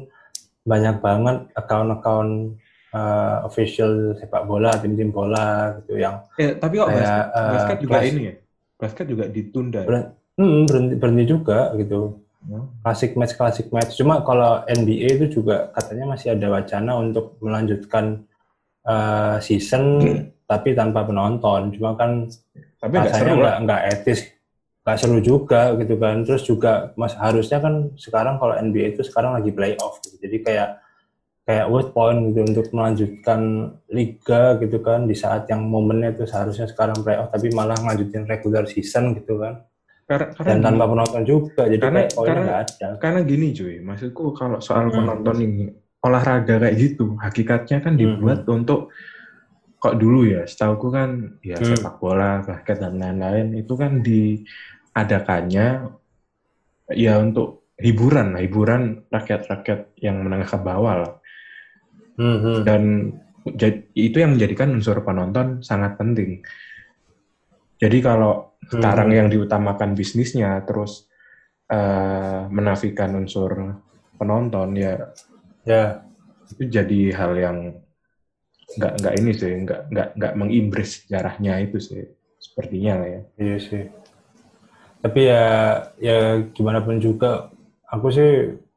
[0.65, 2.57] banyak banget account-account
[2.91, 7.91] eh, official sepak bola, tim-tim bola gitu yang Eh, tapi kok Kayak, basket, basket juga
[7.95, 8.35] kelas- ini ya?
[8.75, 9.81] Basket juga ditunda.
[9.81, 10.01] ya?
[10.35, 12.01] Hmm, berhenti, berhenti juga gitu.
[12.41, 12.65] Hmm.
[12.81, 13.93] Klasik match, klasik match.
[13.93, 18.25] Cuma kalau NBA itu juga katanya masih ada wacana untuk melanjutkan
[18.81, 20.01] eh, season
[20.49, 21.69] tapi tanpa penonton.
[21.71, 22.25] Cuma kan
[22.81, 24.19] Tapi rasanya nggak nggak etis,
[24.81, 26.25] nggak seru juga gitu kan.
[26.25, 30.17] Terus juga mas harusnya kan sekarang kalau NBA itu sekarang lagi playoff gitu.
[30.17, 30.81] Jadi kayak
[31.41, 33.41] kayak worth point gitu untuk melanjutkan
[33.89, 38.69] liga gitu kan di saat yang momennya itu seharusnya sekarang playoff tapi malah ngelanjutin regular
[38.69, 39.65] season gitu kan
[40.05, 43.75] Karena, karena, dan tanpa penonton juga jadi Karena- kayak poinnya nggak ada karena gini cuy,
[43.79, 44.95] maksudku kalau soal Hmm.
[45.01, 45.65] penonton ini,
[46.03, 48.91] olahraga kayak gitu, hakikatnya kan dibuat untuk,
[49.77, 51.73] kok dulu ya, setauku kan, ya Hmm.
[51.73, 55.67] sepak bola, basket, dan lain-lain, itu kan diadakannya,
[56.91, 61.13] ya untuk hiburan, hiburan rakyat-rakyat yang menengah ke bawah lah.
[62.21, 62.57] Hmm, hmm.
[62.61, 62.81] dan
[63.97, 66.45] itu yang menjadikan unsur penonton sangat penting.
[67.81, 69.17] Jadi kalau sekarang Hmm.
[69.17, 71.09] yang diutamakan bisnisnya terus
[71.71, 73.79] eh, menafikan unsur
[74.19, 75.09] penonton ya
[75.65, 76.03] ya
[76.51, 77.57] itu jadi hal yang
[78.77, 82.03] nggak nggak ini sih nggak nggak nggak mengimbris sejarahnya itu sih
[82.39, 83.21] sepertinya lah ya.
[83.39, 83.83] iya sih
[85.01, 85.43] tapi ya
[85.97, 86.17] ya
[86.53, 87.49] gimana pun juga
[87.89, 88.31] aku sih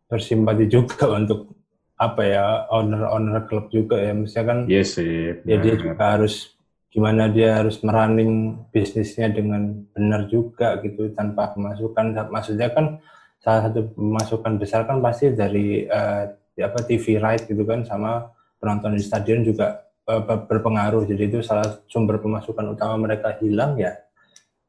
[0.09, 1.54] bersimpati juga untuk
[1.94, 4.12] apa ya owner-owner klub juga ya.
[4.12, 5.38] Misalnya kan Iya sih.
[5.46, 6.54] ya dia juga harus
[6.94, 13.02] gimana dia harus merunning bisnisnya dengan benar juga gitu tanpa pemasukan maksudnya kan
[13.42, 16.22] salah satu pemasukan besar kan pasti dari eh,
[16.62, 18.30] apa TV right gitu kan sama
[18.62, 21.02] penonton di stadion juga ber- berpengaruh.
[21.09, 23.90] Jadi itu salah sumber pemasukan utama mereka hilang ya.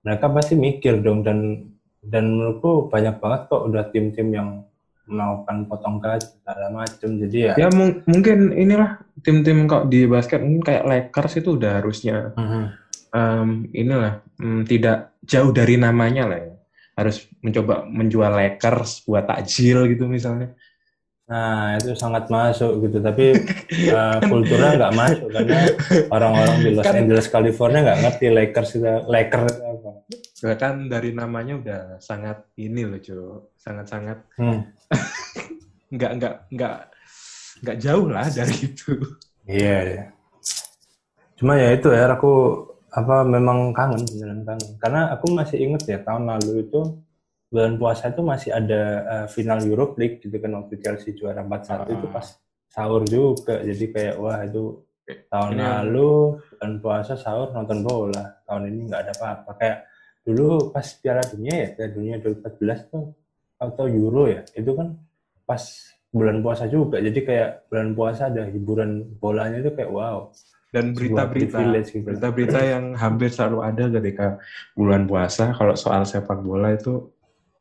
[0.06, 1.70] Mereka pasti mikir dong dan
[2.06, 4.50] dan menurutku banyak banget kok udah tim-tim yang
[5.06, 10.42] melakukan potong gaji segala macam jadi ya Ya mung- mungkin inilah tim-tim kok di basket
[10.42, 12.64] mungkin kayak Lakers itu udah harusnya Mhm.
[13.12, 16.54] em, inilah mm, tidak jauh dari namanya lah ya.
[16.96, 20.52] Harus mencoba menjual Lakers buat takjil gitu misalnya.
[21.26, 23.02] Nah, itu sangat masuk gitu.
[23.02, 23.34] Tapi
[23.90, 25.60] uh, kulturnya nggak masuk karena
[26.14, 29.90] orang-orang di Los Kan- Angeles, California nggak ngerti Lakers itu Lakers itu apa.
[30.46, 33.50] Bahkan dari namanya udah sangat ini loh, Jo.
[33.58, 34.70] Sangat-sangat Hmm.
[35.96, 36.76] nggak nggak nggak
[37.66, 38.92] nggak jauh lah dari itu.
[39.50, 40.04] Iya, iya.
[41.36, 44.72] Cuma ya itu ya, aku apa memang kangen beneran kangen.
[44.78, 46.82] Karena aku masih inget ya tahun lalu itu
[47.50, 51.94] bulan puasa itu masih ada uh, final Europe League gitu kan waktu Chelsea juara 4-1
[51.94, 52.14] itu Ah.
[52.20, 52.28] pas
[52.76, 53.64] sahur juga.
[53.64, 54.84] Jadi kayak wah itu
[55.30, 58.42] tahun Ini lalu bulan puasa sahur nonton bola.
[58.44, 59.52] Tahun ini nggak ada apa-apa.
[59.56, 59.78] Kayak
[60.26, 63.06] dulu pas Piala Dunia ya, Piala Dunia 2014 tuh
[63.56, 64.98] atau Euro ya, itu kan
[65.48, 65.62] pas
[66.12, 66.98] bulan puasa juga.
[67.00, 70.34] Jadi kayak bulan puasa ada hiburan bolanya itu kayak wow.
[70.76, 72.04] Dan berita-berita gitu.
[72.04, 74.28] berita-berita yang hampir selalu ada ketika
[74.76, 77.15] bulan puasa kalau soal sepak bola itu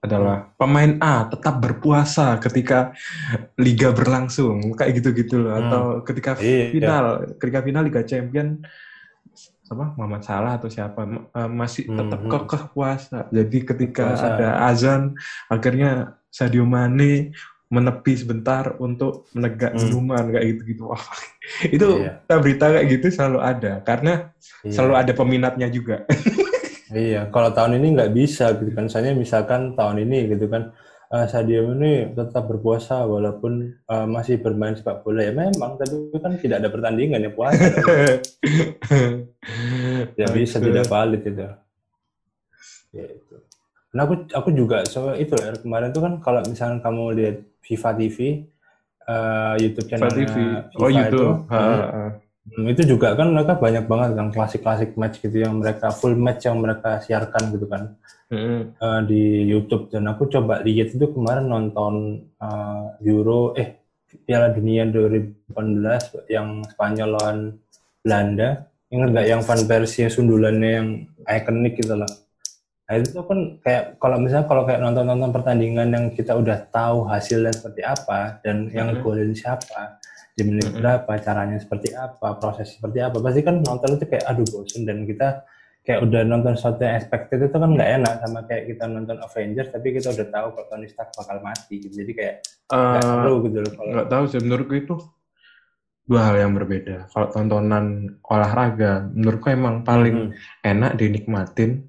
[0.04, 2.92] adalah pemain A tetap berpuasa ketika
[3.56, 5.62] liga berlangsung kayak gitu-gitu loh Hmm.
[5.64, 6.70] atau ketika Iya.
[6.70, 7.04] final
[7.40, 8.60] ketika final Liga Champion
[9.64, 12.30] apa Muhammad Salah atau siapa eh, masih tetap Mhm.
[12.30, 13.18] kekeh puasa.
[13.32, 14.26] Jadi ketika Puasa.
[14.30, 15.02] ada azan
[15.48, 15.90] akhirnya
[16.28, 17.32] Sadio Mane
[17.72, 19.80] menepi sebentar untuk menegak Hmm.
[19.82, 20.84] minuman kayak gitu-gitu.
[20.84, 21.00] Wah,
[21.74, 22.20] itu Iya.
[22.38, 24.12] berita kayak gitu selalu ada karena
[24.62, 24.72] Iya.
[24.78, 26.04] selalu ada peminatnya juga.
[26.94, 28.86] Iya, kalau tahun ini nggak bisa gitu kan.
[28.86, 30.70] Misalnya misalkan tahun ini gitu kan,
[31.10, 36.38] eh, Sadio ini tetap berpuasa walaupun eh, masih bermain sepak bola ya memang, tapi kan
[36.38, 37.66] tidak ada pertandingan ya puasa.
[40.20, 41.42] ya bisa tidak valid itu.
[42.94, 43.36] Ya itu.
[43.94, 47.90] Nah aku aku juga so itu ya kemarin tuh kan kalau misalkan kamu lihat FIFA
[47.98, 48.18] TV,
[49.10, 50.36] eh, YouTube Viva channelnya TV.
[50.70, 51.36] FIFA Oh itu, YouTube.
[51.50, 52.23] Ha, hmm, ha.
[52.44, 56.44] Hmm, itu juga kan mereka banyak banget kan klasik-klasik match gitu yang mereka full match
[56.44, 57.96] yang mereka siarkan gitu kan
[58.28, 58.76] Mm-mm.
[58.76, 63.80] eh, di YouTube dan aku coba lihat itu kemarin nonton eh, Euro eh
[64.28, 65.56] Piala Dunia 2018
[66.28, 67.38] yang Spanyol lawan
[68.04, 70.88] Belanda ingat nggak yang Van Persie sundulannya yang
[71.24, 72.12] ikonik gitu loh
[72.84, 77.08] nah itu tuh kan kayak kalau misalnya kalau kayak nonton-nonton pertandingan yang kita udah tahu
[77.08, 79.00] hasilnya seperti apa dan yang Mhm.
[79.00, 79.96] golin siapa
[80.34, 80.82] di menit Mhm.
[80.82, 85.06] berapa caranya seperti apa proses seperti apa pasti kan nonton itu kayak aduh bosen dan
[85.06, 85.46] kita
[85.80, 89.70] kayak udah nonton sesuatu yang expected itu kan nggak enak sama kayak kita nonton Avengers
[89.70, 92.34] tapi kita udah tahu kalau Tony Stark bakal mati gitu jadi kayak
[92.66, 94.94] nggak Eh, seru gitu loh kalau nggak tahu sih menurutku itu
[96.04, 97.08] dua hal yang berbeda.
[97.08, 97.86] Kalau tontonan
[98.28, 100.36] olahraga, menurutku emang paling Hmm.
[100.60, 101.88] enak dinikmatin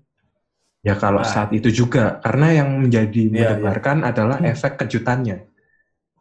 [0.80, 1.28] ya kalau Ah.
[1.28, 4.48] saat itu juga karena yang menjadi Iya, mendebarkan adalah Hmm.
[4.48, 5.44] efek kejutannya.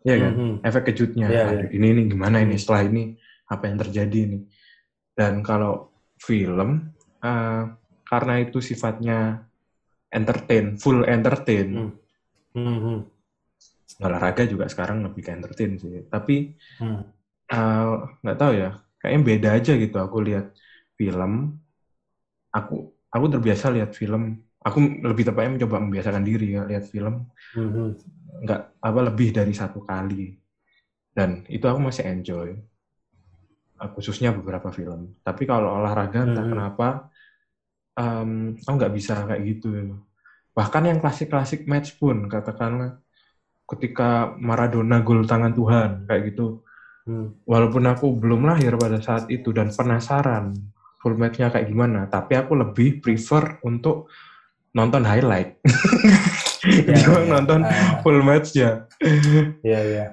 [0.05, 0.33] Iya kan?
[0.37, 0.55] Mhm.
[0.61, 1.27] Efek kejutnya.
[1.33, 3.17] Iya, Aduh, ini ini gimana ini setelah ini
[3.49, 4.39] apa yang terjadi ini.
[5.17, 5.89] Dan kalau
[6.21, 6.93] film
[7.25, 7.63] eh,
[8.05, 9.49] karena itu sifatnya
[10.13, 11.69] entertain, full entertain.
[11.73, 11.93] Hmm.
[12.53, 12.99] Mhm.
[14.05, 16.05] Olahraga juga sekarang lebih ke entertain sih.
[16.07, 17.01] Tapi Hmm.
[17.49, 19.97] eh, nggak tahu ya, kayaknya beda aja gitu.
[19.97, 20.53] Aku lihat
[21.01, 21.57] film,
[22.53, 24.45] aku aku terbiasa lihat film.
[24.65, 27.87] Aku lebih tepatnya mencoba membiasakan diri ya lihat film Mhm.
[28.49, 30.35] nggak apa lebih dari satu kali
[31.15, 32.57] dan itu aku masih enjoy
[33.75, 36.53] Uh, khususnya beberapa film tapi kalau olahraga entah Mhm.
[36.55, 36.89] kenapa
[37.99, 39.99] em, aku nggak bisa kayak gitu
[40.55, 42.95] bahkan yang klasik-klasik match pun katakanlah
[43.67, 46.63] ketika Maradona gol tangan Tuhan kayak gitu
[47.03, 47.35] Hmm.
[47.45, 50.55] walaupun aku belum lahir pada saat itu dan penasaran
[51.03, 54.07] full match-nya kayak gimana tapi aku lebih prefer untuk
[54.75, 55.57] nonton highlight
[56.65, 57.29] Ya, ya.
[57.29, 58.01] nonton Ah.
[58.01, 58.89] full match-nya
[59.61, 60.07] Iya, iya.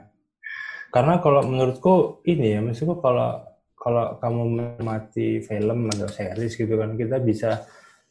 [0.91, 3.39] Karena kalau menurutku ini ya, maksudku kalau
[3.73, 7.63] kalau kamu menikmati film atau series gitu kan, kita bisa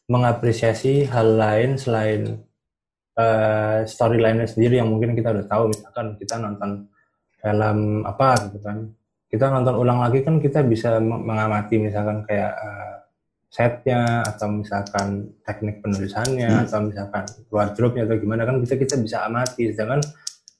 [0.08, 2.40] mengapresiasi hal lain selain
[3.14, 5.68] eh, storyline-nya sendiri yang mungkin kita udah tahu.
[5.70, 6.88] Misalkan kita nonton
[7.36, 8.88] film apa gitu kan,
[9.28, 12.94] kita nonton ulang lagi kan kita bisa meng- mengamati misalkan kayak eh,
[13.50, 19.74] setnya atau misalkan teknik penulisannya atau misalkan wardrobe-nya atau gimana kan kita kita bisa amati.
[19.74, 20.01] Sedangkan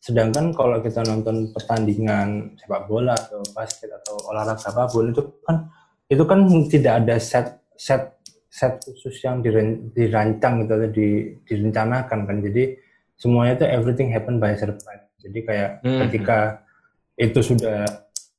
[0.01, 5.69] Sedangkan kalau kita nonton pertandingan sepak bola atau basket atau olahraga apa pun itu kan
[6.09, 6.41] itu kan
[6.73, 8.17] tidak ada set set
[8.49, 11.09] set khusus yang diren- dirancang gitu atau di,
[11.45, 12.37] direncanakan kan.
[12.41, 12.81] Jadi
[13.15, 15.05] semuanya itu everything happen by surprise.
[15.21, 16.01] Jadi kayak Mhm.
[16.09, 16.65] ketika
[17.21, 17.85] itu sudah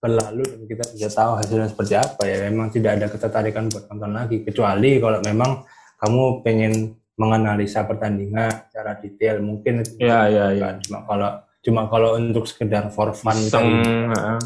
[0.01, 4.11] berlalu dan kita sudah tahu hasilnya seperti apa ya memang tidak ada ketertarikan buat nonton
[4.17, 5.61] lagi kecuali kalau memang
[6.01, 6.73] kamu pengen
[7.21, 10.81] menganalisa pertandingan secara detail mungkin Ya, ya, ya.
[10.81, 11.29] Cuma kalau
[11.61, 14.39] Cuma kalau untuk sekedar for fun Iseng, tadi, heeh.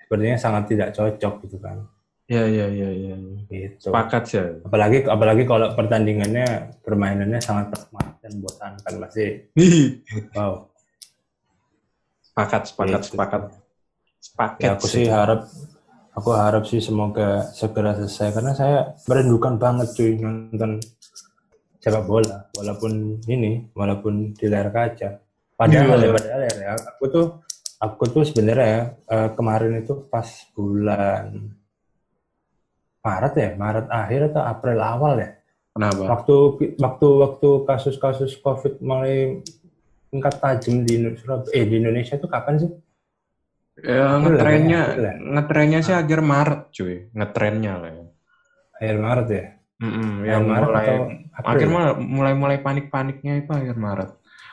[0.00, 1.84] sepertinya sangat tidak cocok gitu kan.
[2.24, 3.16] Ya, ya, ya, ya.
[3.52, 3.92] Gitu.
[3.92, 4.40] Sepakat sih.
[4.64, 9.52] Apalagi apalagi kalau pertandingannya permainannya sangat penat dan bosankan masih
[10.32, 10.64] wow.
[12.24, 13.08] sepakat, sepakat, Gitu.
[13.12, 13.42] sepakat.
[14.24, 15.44] Sepakat Ya aku sih harap
[16.16, 20.80] aku harap sih semoga segera selesai karena saya merindukan banget cuy nonton
[21.76, 25.20] sepak bola walaupun ini walaupun di layar kaca.
[25.54, 26.08] Padahal Iya.
[26.08, 27.26] ya, padahal ya aku tuh
[27.76, 30.24] aku tuh sebenarnya eh, kemarin itu pas
[30.56, 31.52] bulan
[33.04, 35.30] Maret ya, Maret akhir atau April awal ya.
[35.76, 36.02] Kenapa?
[36.08, 36.36] Waktu
[36.80, 39.44] waktu waktu kasus-kasus COVID mulai
[40.08, 42.70] tingkat tajam di Indonesia, eh di Indonesia itu kapan sih?
[43.74, 45.12] Ya, ngetrennya, ya, ya?
[45.18, 47.10] ngetrennya sih akhir Maret, cuy.
[47.10, 48.04] Ngetrennya lah ya.
[48.78, 49.44] Akhir Maret ya?
[49.74, 50.94] Mm-mm, Akhir yang Maret mulai atau
[51.34, 51.50] April?
[51.50, 54.10] akhir Maret, mulai-mulai panik-paniknya itu akhir Maret.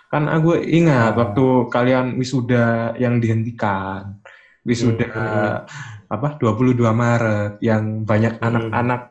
[0.09, 1.17] Kan aku ingat Ah.
[1.22, 2.65] waktu kalian wisuda
[2.97, 4.17] yang dihentikan.
[4.61, 5.57] Wisuda Hmm.
[6.07, 8.47] apa 22 Maret yang banyak Hmm.
[8.47, 9.01] anak-anak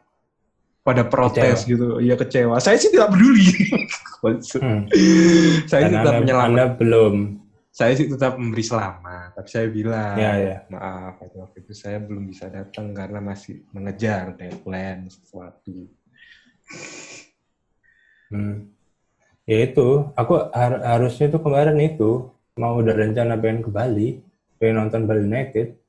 [0.81, 1.99] pada protes gitu.
[1.99, 2.59] Iya kecewa.
[2.59, 3.47] Saya sih tidak peduli.
[4.21, 4.85] Hmm.
[5.65, 6.53] saya Karena anda, menyelamatkan.
[6.53, 7.15] Anda belum.
[7.81, 10.57] Saya sih tetap memberi selamat, tapi saya bilang Ya, ya.
[10.69, 15.89] maaf waktu waktu itu saya belum bisa datang karena masih mengejar deadline sesuatu.
[18.29, 18.69] Hmm.
[19.49, 24.21] Ya itu, aku har- harusnya itu kemarin itu mau udah rencana pengen ke Bali,
[24.61, 25.81] pengen nonton Bali United.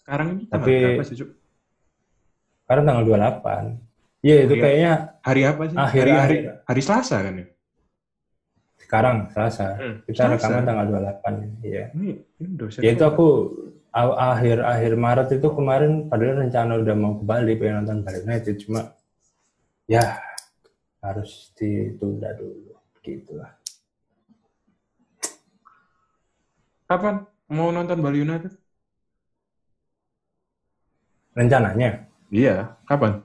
[0.00, 1.30] Sekarang ini Tapi- berapa sih, Cuk?
[2.64, 3.64] Karena tanggal 28.
[4.24, 5.76] Iya itu kayaknya Hari apa sih?
[5.76, 7.46] Akhir- hari, hari, hari Selasa kan ya?
[8.84, 9.74] Sekarang Selasa.
[9.74, 10.34] Hmm, Kita Selasa.
[10.36, 11.60] rekaman tanggal 28.
[11.60, 11.84] Iya.
[11.90, 12.80] Ini, ini dosen.
[12.80, 13.26] Ya itu aku
[13.90, 18.54] akhir akhir Maret itu kemarin padahal rencana udah mau ke Bali pengen nonton Bali United
[18.58, 18.90] cuma
[19.86, 20.02] ya
[20.98, 23.54] harus ditunda dulu gitu lah.
[26.84, 28.52] Kapan mau nonton Bali United?
[31.34, 33.22] Rencananya Iya, kapan?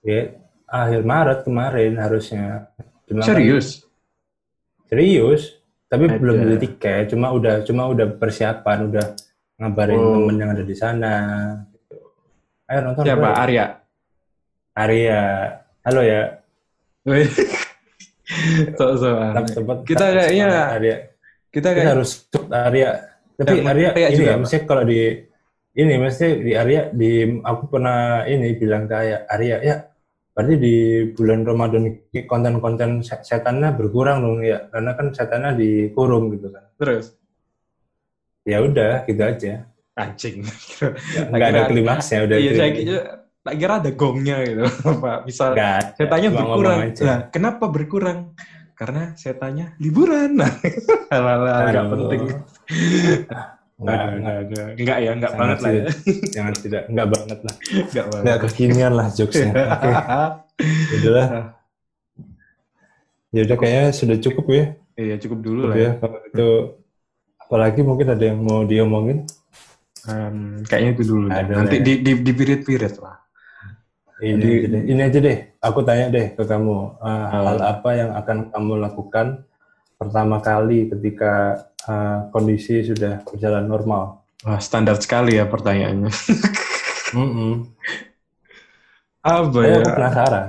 [0.00, 0.34] ya
[0.66, 2.70] akhir Maret kemarin harusnya.
[3.04, 3.86] Cuma kan- Serius?
[4.92, 5.56] Serius,
[5.88, 6.20] tapi Ada.
[6.20, 9.06] belum beli tiket, cuma udah cuma udah persiapan, udah
[9.56, 10.20] ngabarin Oh.
[10.20, 11.14] temen yang ada di sana.
[11.72, 11.96] gitu.
[12.68, 13.24] Ayo nonton Siapa?
[13.24, 13.32] bro.
[13.32, 13.64] Arya?
[14.76, 15.20] Arya.
[15.80, 16.20] Halo ya.
[18.76, 19.32] So-soan.
[19.34, 20.96] Tetap- tetap- Kita tetap kayaknya- Arya.
[21.48, 22.90] Kita Kita kayak harus support Arya.
[23.32, 25.00] Tapi Dan Arya Arya ini juga, ya, kalau di
[25.72, 29.76] ini mesti di Arya di aku pernah ini bilang kayak Arya ya
[30.32, 30.74] berarti di
[31.12, 31.82] bulan Ramadan
[32.24, 36.64] konten-konten se- setannya berkurang dong ya karena kan setannya dikurung gitu kan.
[36.74, 37.12] terus
[38.42, 39.70] Ya udah gitu aja.
[39.94, 40.42] anjing.
[41.30, 42.36] Nggak ada klimaksnya udah.
[42.40, 42.98] Iya, saya kira
[43.38, 44.64] tak kira ada gongnya gitu,
[45.04, 45.18] Pak.
[45.22, 46.78] Misal Nggak ada, setannya cuma berkurang.
[47.06, 48.18] Lah, kenapa berkurang?
[48.74, 50.42] Karena setannya liburan.
[50.42, 50.50] Nah,
[51.12, 52.22] hal-hal nggak penting.
[53.82, 54.64] Nggak, Aduh, nggak, aduh.
[54.78, 55.84] Enggak ya, enggak banget lah ya.
[56.34, 57.54] jangan tidak nggak banget lah.
[57.90, 58.24] Enggak banget.
[58.24, 59.52] Nggak kekinian lah jokesnya.
[59.74, 59.90] Oke,
[60.94, 61.28] udahlah.
[63.32, 64.64] Ya udah kayaknya sudah cukup ya.
[64.92, 65.88] Iya, cukup dulu Cukup lah ya.
[65.88, 65.92] ya.
[65.98, 66.48] Kalau itu
[67.40, 69.24] apalagi mungkin ada yang mau diomongin.
[70.02, 71.26] Em, kayaknya itu dulu.
[71.32, 71.84] Ada Nanti ya.
[71.84, 73.16] di di di pirit-pirit lah.
[74.22, 75.38] Ini, Jadi- ini aja deh.
[75.58, 77.02] Aku tanya deh ke kamu.
[77.02, 79.26] Uh, hal apa yang akan kamu lakukan
[80.02, 84.26] pertama kali ketika uh, kondisi sudah berjalan normal?
[84.42, 86.10] Wah, standar sekali ya pertanyaannya.
[87.16, 87.52] Mm-mm.
[89.22, 89.78] Apa Saya ya?
[89.78, 90.46] aku penasaran.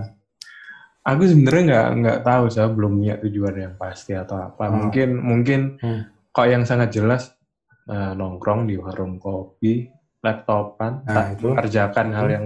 [1.04, 4.66] Aku sebenarnya nggak nggak tahu saya belum punya tujuan yang pasti atau apa.
[4.66, 4.88] Hmm.
[4.88, 6.02] Mungkin mungkin Hmm.
[6.32, 7.36] kok yang sangat jelas
[7.84, 9.84] eh, nongkrong di warung kopi,
[10.24, 11.52] laptopan, Nah, tak itu.
[11.52, 12.34] mengerjakan hal Hmm.
[12.34, 12.46] yang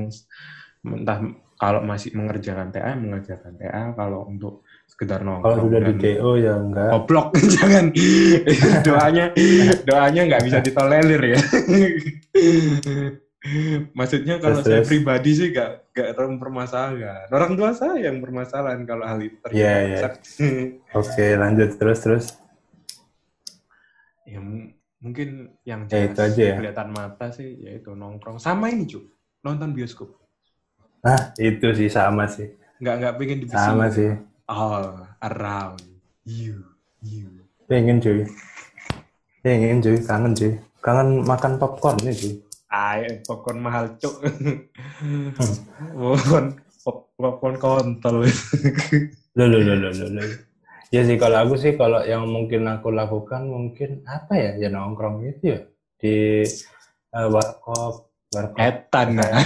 [0.97, 1.19] entah
[1.57, 5.43] kalau masih mengerjakan TA mengerjakan TA kalau untuk sekedar nongkrong.
[5.43, 6.89] Kalau sudah di DO ya enggak.
[6.93, 7.27] Goblok,
[7.57, 7.85] jangan
[8.87, 9.25] doanya
[9.83, 11.39] doanya nggak bisa ditolerir ya.
[13.93, 14.89] Maksudnya kalau Terus, saya terus.
[14.89, 17.27] pribadi sih nggak nggak terlalu permasalahan.
[17.31, 19.57] Orang tua saya yang permasalahan kalau hal itu terjadi.
[19.57, 20.09] Iya, iya.
[20.99, 22.25] Oke, lanjut terus terus.
[24.27, 24.43] ya
[24.99, 26.55] mungkin yang Ya, jelas itu aja ya.
[26.59, 29.07] kelihatan mata sih yaitu nongkrong sama ini cuy
[29.39, 30.19] nonton bioskop
[31.03, 32.47] Nah, itu sih sama sih.
[32.77, 34.13] nggak nggak pengen di Sama sih.
[34.45, 35.81] all around
[36.23, 36.61] you
[37.01, 37.27] you
[37.65, 38.23] Pengen cuy.
[39.41, 40.51] Pengen cuy, kangen cuy.
[40.79, 42.33] Kangen makan popcorn nih cuy.
[42.67, 44.13] Ay, popcorn mahal cuk.
[44.97, 45.29] Hmm.
[45.93, 46.45] popcorn
[46.83, 48.23] pop- popcorn kontol.
[49.35, 50.25] Loh, loh, loh, loh, loh, loh.
[50.87, 55.19] Ya sih kalau aku sih kalau yang mungkin aku lakukan mungkin apa ya ya nongkrong
[55.27, 55.59] itu ya
[55.99, 56.15] di
[57.11, 58.59] eh, warkop Warkop.
[58.59, 59.07] Etan.
[59.15, 59.39] Nah.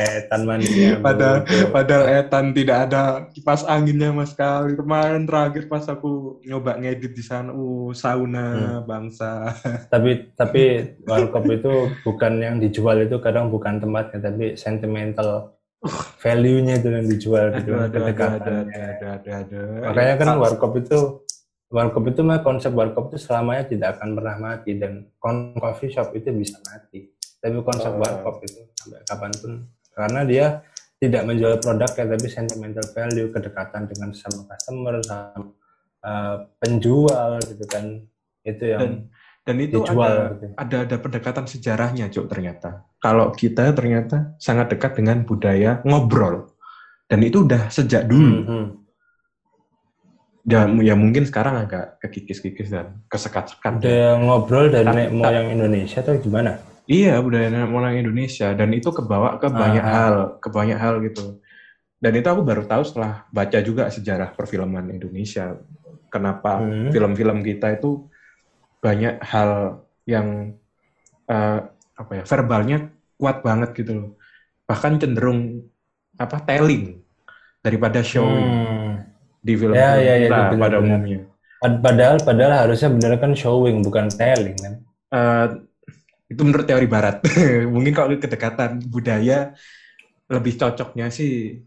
[0.00, 0.96] Etan mania.
[1.04, 4.72] Padahal, padahal Etan tidak ada kipas anginnya mas sekali.
[4.80, 9.52] Kemarin terakhir pas aku nyoba ngedit di sana, uh sauna bangsa.
[9.92, 10.62] tapi tapi
[11.04, 15.52] warkop itu bukan yang dijual itu kadang bukan tempatnya tapi sentimental
[16.16, 18.72] value-nya itu yang dijual gitu Aduh, aduh, aduh, aduh, kedekatannya.
[18.72, 19.66] aduh, aduh, aduh.
[19.84, 20.98] makanya kan warkop itu
[21.68, 25.12] warkop itu mah konsep warkop itu selamanya tidak akan pernah mati dan
[25.60, 27.12] coffee shop itu bisa mati
[27.44, 28.00] tapi konsep Oh.
[28.00, 29.52] warkop itu sampai kapan pun
[29.92, 30.46] karena dia
[30.96, 35.52] tidak menjual produknya tapi sentimental value kedekatan dengan sama customer sama
[36.00, 38.00] uh, penjual gitu kan
[38.40, 39.02] itu yang Dan-
[39.44, 40.46] dan itu dijual ada gitu.
[40.56, 42.88] ada ada pendekatan sejarahnya Cuk ternyata.
[42.96, 46.48] Kalau kita ternyata sangat dekat dengan budaya ngobrol.
[47.04, 48.40] Dan itu udah sejak dulu.
[48.40, 48.64] Mhm.
[50.48, 53.84] Ya, ya mungkin sekarang agak kekikis-kikis dan kesekat-sekat.
[53.84, 56.56] Udah ngobrol dari nenek moyang Indonesia atau gimana?
[56.84, 59.92] Iya, budaya nenek moyang Indonesia dan itu kebawa ke banyak Ah.
[59.96, 61.40] hal, ke banyak hal gitu.
[61.96, 65.56] Dan itu aku baru tahu setelah baca juga sejarah perfilman Indonesia.
[66.12, 66.92] Kenapa Hmm.
[66.92, 68.04] film-film kita itu
[68.78, 70.52] banyak hal yang
[71.24, 71.58] eh,
[71.96, 74.10] apa ya, verbalnya kuat banget gitu loh.
[74.68, 75.64] Bahkan cenderung
[76.14, 77.00] apa telling
[77.58, 78.92] daripada showing Hmm.
[79.40, 80.80] di film Ya, ya, ya, benar, pada benar.
[80.84, 81.20] umumnya.
[81.56, 84.74] Pad- Padahal padahal harusnya bener kan showing bukan telling kan.
[85.08, 85.46] Eh,
[86.34, 87.22] itu menurut teori barat.
[87.74, 89.54] Mungkin kalau kedekatan budaya
[90.26, 91.62] lebih cocoknya sih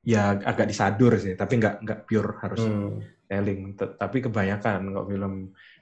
[0.00, 3.02] ya agak disadur sih, tapi nggak nggak pure harus Hmm.
[3.26, 3.74] telling.
[3.74, 5.34] Tapi kebanyakan kalau film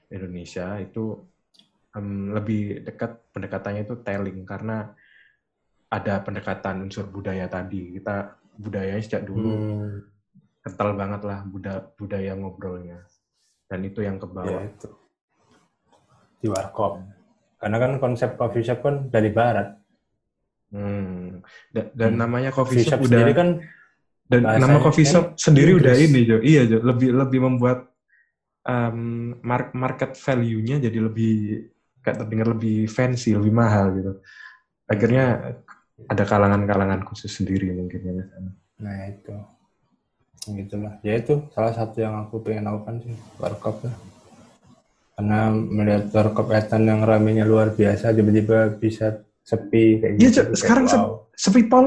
[0.08, 1.22] Indonesia itu
[1.92, 4.92] em, lebih dekat pendekatannya itu telling karena
[5.88, 7.96] ada pendekatan unsur budaya tadi.
[7.96, 9.96] Kita budayanya sejak dulu Hmm.
[10.60, 13.00] kental banget lah budaya budaya ngobrolnya.
[13.68, 14.60] Dan itu yang Ya kebawa.
[14.64, 14.88] itu.
[16.38, 17.02] Di warkop.
[17.58, 19.74] Karena kan konsep coffee shop kan dari barat.
[20.70, 21.42] Hmm.
[21.68, 22.20] Da- Dan Hmm.
[22.22, 23.48] namanya Coffee coffee shop shop udah sendiri kan
[24.28, 26.10] dan nama coffee kan shop sendiri udah Inggris.
[26.12, 26.36] ini Jo.
[26.38, 27.88] Iya Jo, lebih lebih membuat
[28.62, 28.98] em,
[29.40, 31.64] mar- market value-nya jadi lebih
[32.04, 34.12] kayak terdengar lebih fancy, lebih mahal gitu.
[34.84, 35.56] Akhirnya
[36.04, 38.24] ada kalangan-kalangan khusus sendiri mungkin ya.
[38.28, 38.50] sana.
[38.78, 39.32] Nah itu,
[40.52, 41.00] gitulah.
[41.00, 43.94] Ya itu salah satu yang aku pengen lakukan sih warkop lah.
[45.18, 46.14] Karena melihat
[46.54, 50.40] Etan yang ramenya luar biasa, tiba-tiba bisa sepi kayak Iya, gitu.
[50.46, 51.10] Kayak, Sekarang wow.
[51.34, 51.86] Sepi pol,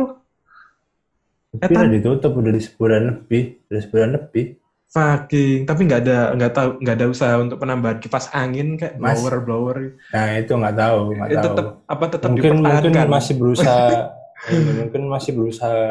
[1.55, 4.45] Tapi udah ditutup udah di sebulan lebih, udah sebulan lebih.
[4.91, 9.15] fucking, tapi nggak ada nggak tahu nggak ada usaha untuk penambahan kipas angin kayak Mas-
[9.23, 9.77] blower blower.
[10.11, 11.47] Nah itu nggak tahu, nggak Itu tahu.
[11.47, 13.87] tetap apa tetap mungkin mungkin masih berusaha,
[14.51, 15.83] ini, mungkin masih berusaha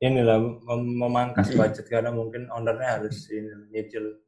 [0.00, 4.23] inilah mem- memangkas budget karena mungkin ownernya harus ini nyicil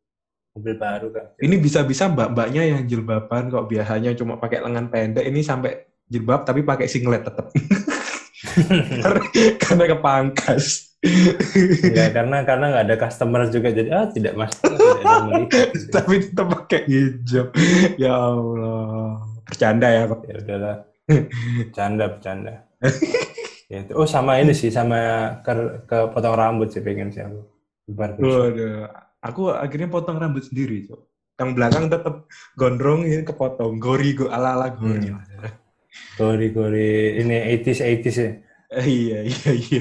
[0.57, 1.27] mobil baru kan.
[1.37, 6.65] Ini bisa-bisa mbak-mbaknya yang jilbaban kok biasanya cuma pakai lengan pendek, ini sampai jilbab tapi
[6.65, 7.53] pakai singlet tetap.
[9.63, 10.97] karena, kepangkas.
[11.93, 15.71] Ya karena karena nggak ada customer juga jadi ah tidak mas tidak ada yang melihat.
[15.95, 17.49] tapi tetap pakai hijab.
[18.01, 19.23] Ya Allah.
[19.47, 20.21] Bercanda ya kok.
[20.27, 20.77] ya udahlah
[21.07, 22.55] bercanda bercanda
[23.71, 23.93] ya, itu.
[23.95, 24.99] oh sama ini sih sama
[25.47, 27.47] ke, ke potong rambut sih pengen sih aku
[27.87, 28.91] Waduh.
[29.21, 31.01] Aku akhirnya potong rambut sendiri, Cok.
[31.37, 32.15] Yang belakang tetap
[32.55, 33.77] gondrong ini kepotong.
[33.77, 35.09] Gori go ala-ala gori.
[35.09, 35.25] Hmm.
[36.17, 38.31] gori gori ini 80s 80s ya
[38.69, 39.81] Eh, iya, iya, iya.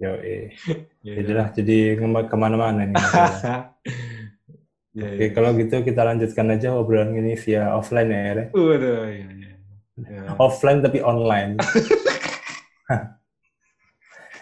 [0.00, 0.56] yo eh
[1.04, 2.96] Iya, jadilah jadi ngema- ke mana-mana nih
[4.90, 5.28] Iya, oke iya.
[5.30, 8.44] kalau gitu kita lanjutkan aja obrolan ini via offline ya Re.
[8.50, 9.52] Waduh, iya, iya.
[10.00, 10.22] Ya.
[10.40, 11.60] offline tapi online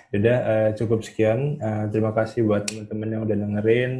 [0.09, 1.59] Udah eh, cukup sekian.
[1.59, 3.93] Eh, terima kasih buat teman-teman yang udah dengerin.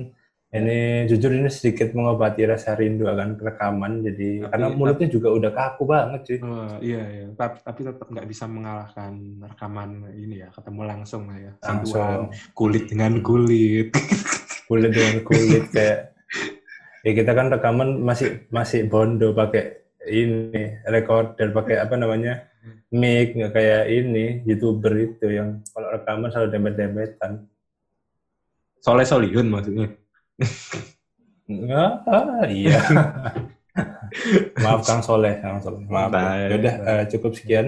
[0.49, 4.01] Ini jujur ini sedikit mengobati rasa rindu akan rekaman.
[4.01, 6.39] Jadi Tapi- karena mulutnya juga udah kaku banget sih.
[6.41, 7.27] Oh, iya, iya.
[7.37, 9.13] Tapi, tapi tetap nggak bisa mengalahkan
[9.45, 11.53] rekaman ini ya, ketemu langsung lah ya.
[11.61, 13.93] Langsung kulit dengan kulit.
[14.69, 16.13] kulit dengan kulit kayak
[17.01, 22.45] ya kita kan rekaman masih masih bondo pakai ini recorder pakai apa namanya
[22.93, 27.49] mic nggak kayak ini youtuber itu yang kalau rekaman selalu dempet-dempetan
[28.79, 29.91] Soleh Solihun maksudnya.
[32.09, 32.77] Ah, iya.
[34.65, 35.87] Maaf Kang Soleh, Kang Soleh.
[35.87, 36.11] Maaf.
[36.11, 36.49] Bye.
[36.51, 37.67] Ya udah eh, cukup sekian.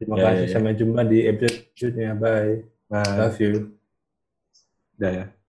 [0.00, 0.36] Terima Ya, kasih.
[0.36, 0.52] ya, ya.
[0.52, 2.10] Sampai jumpa di episode selanjutnya.
[2.18, 2.54] Bye.
[2.90, 3.52] Nah, Love you.
[4.94, 5.24] udah ya.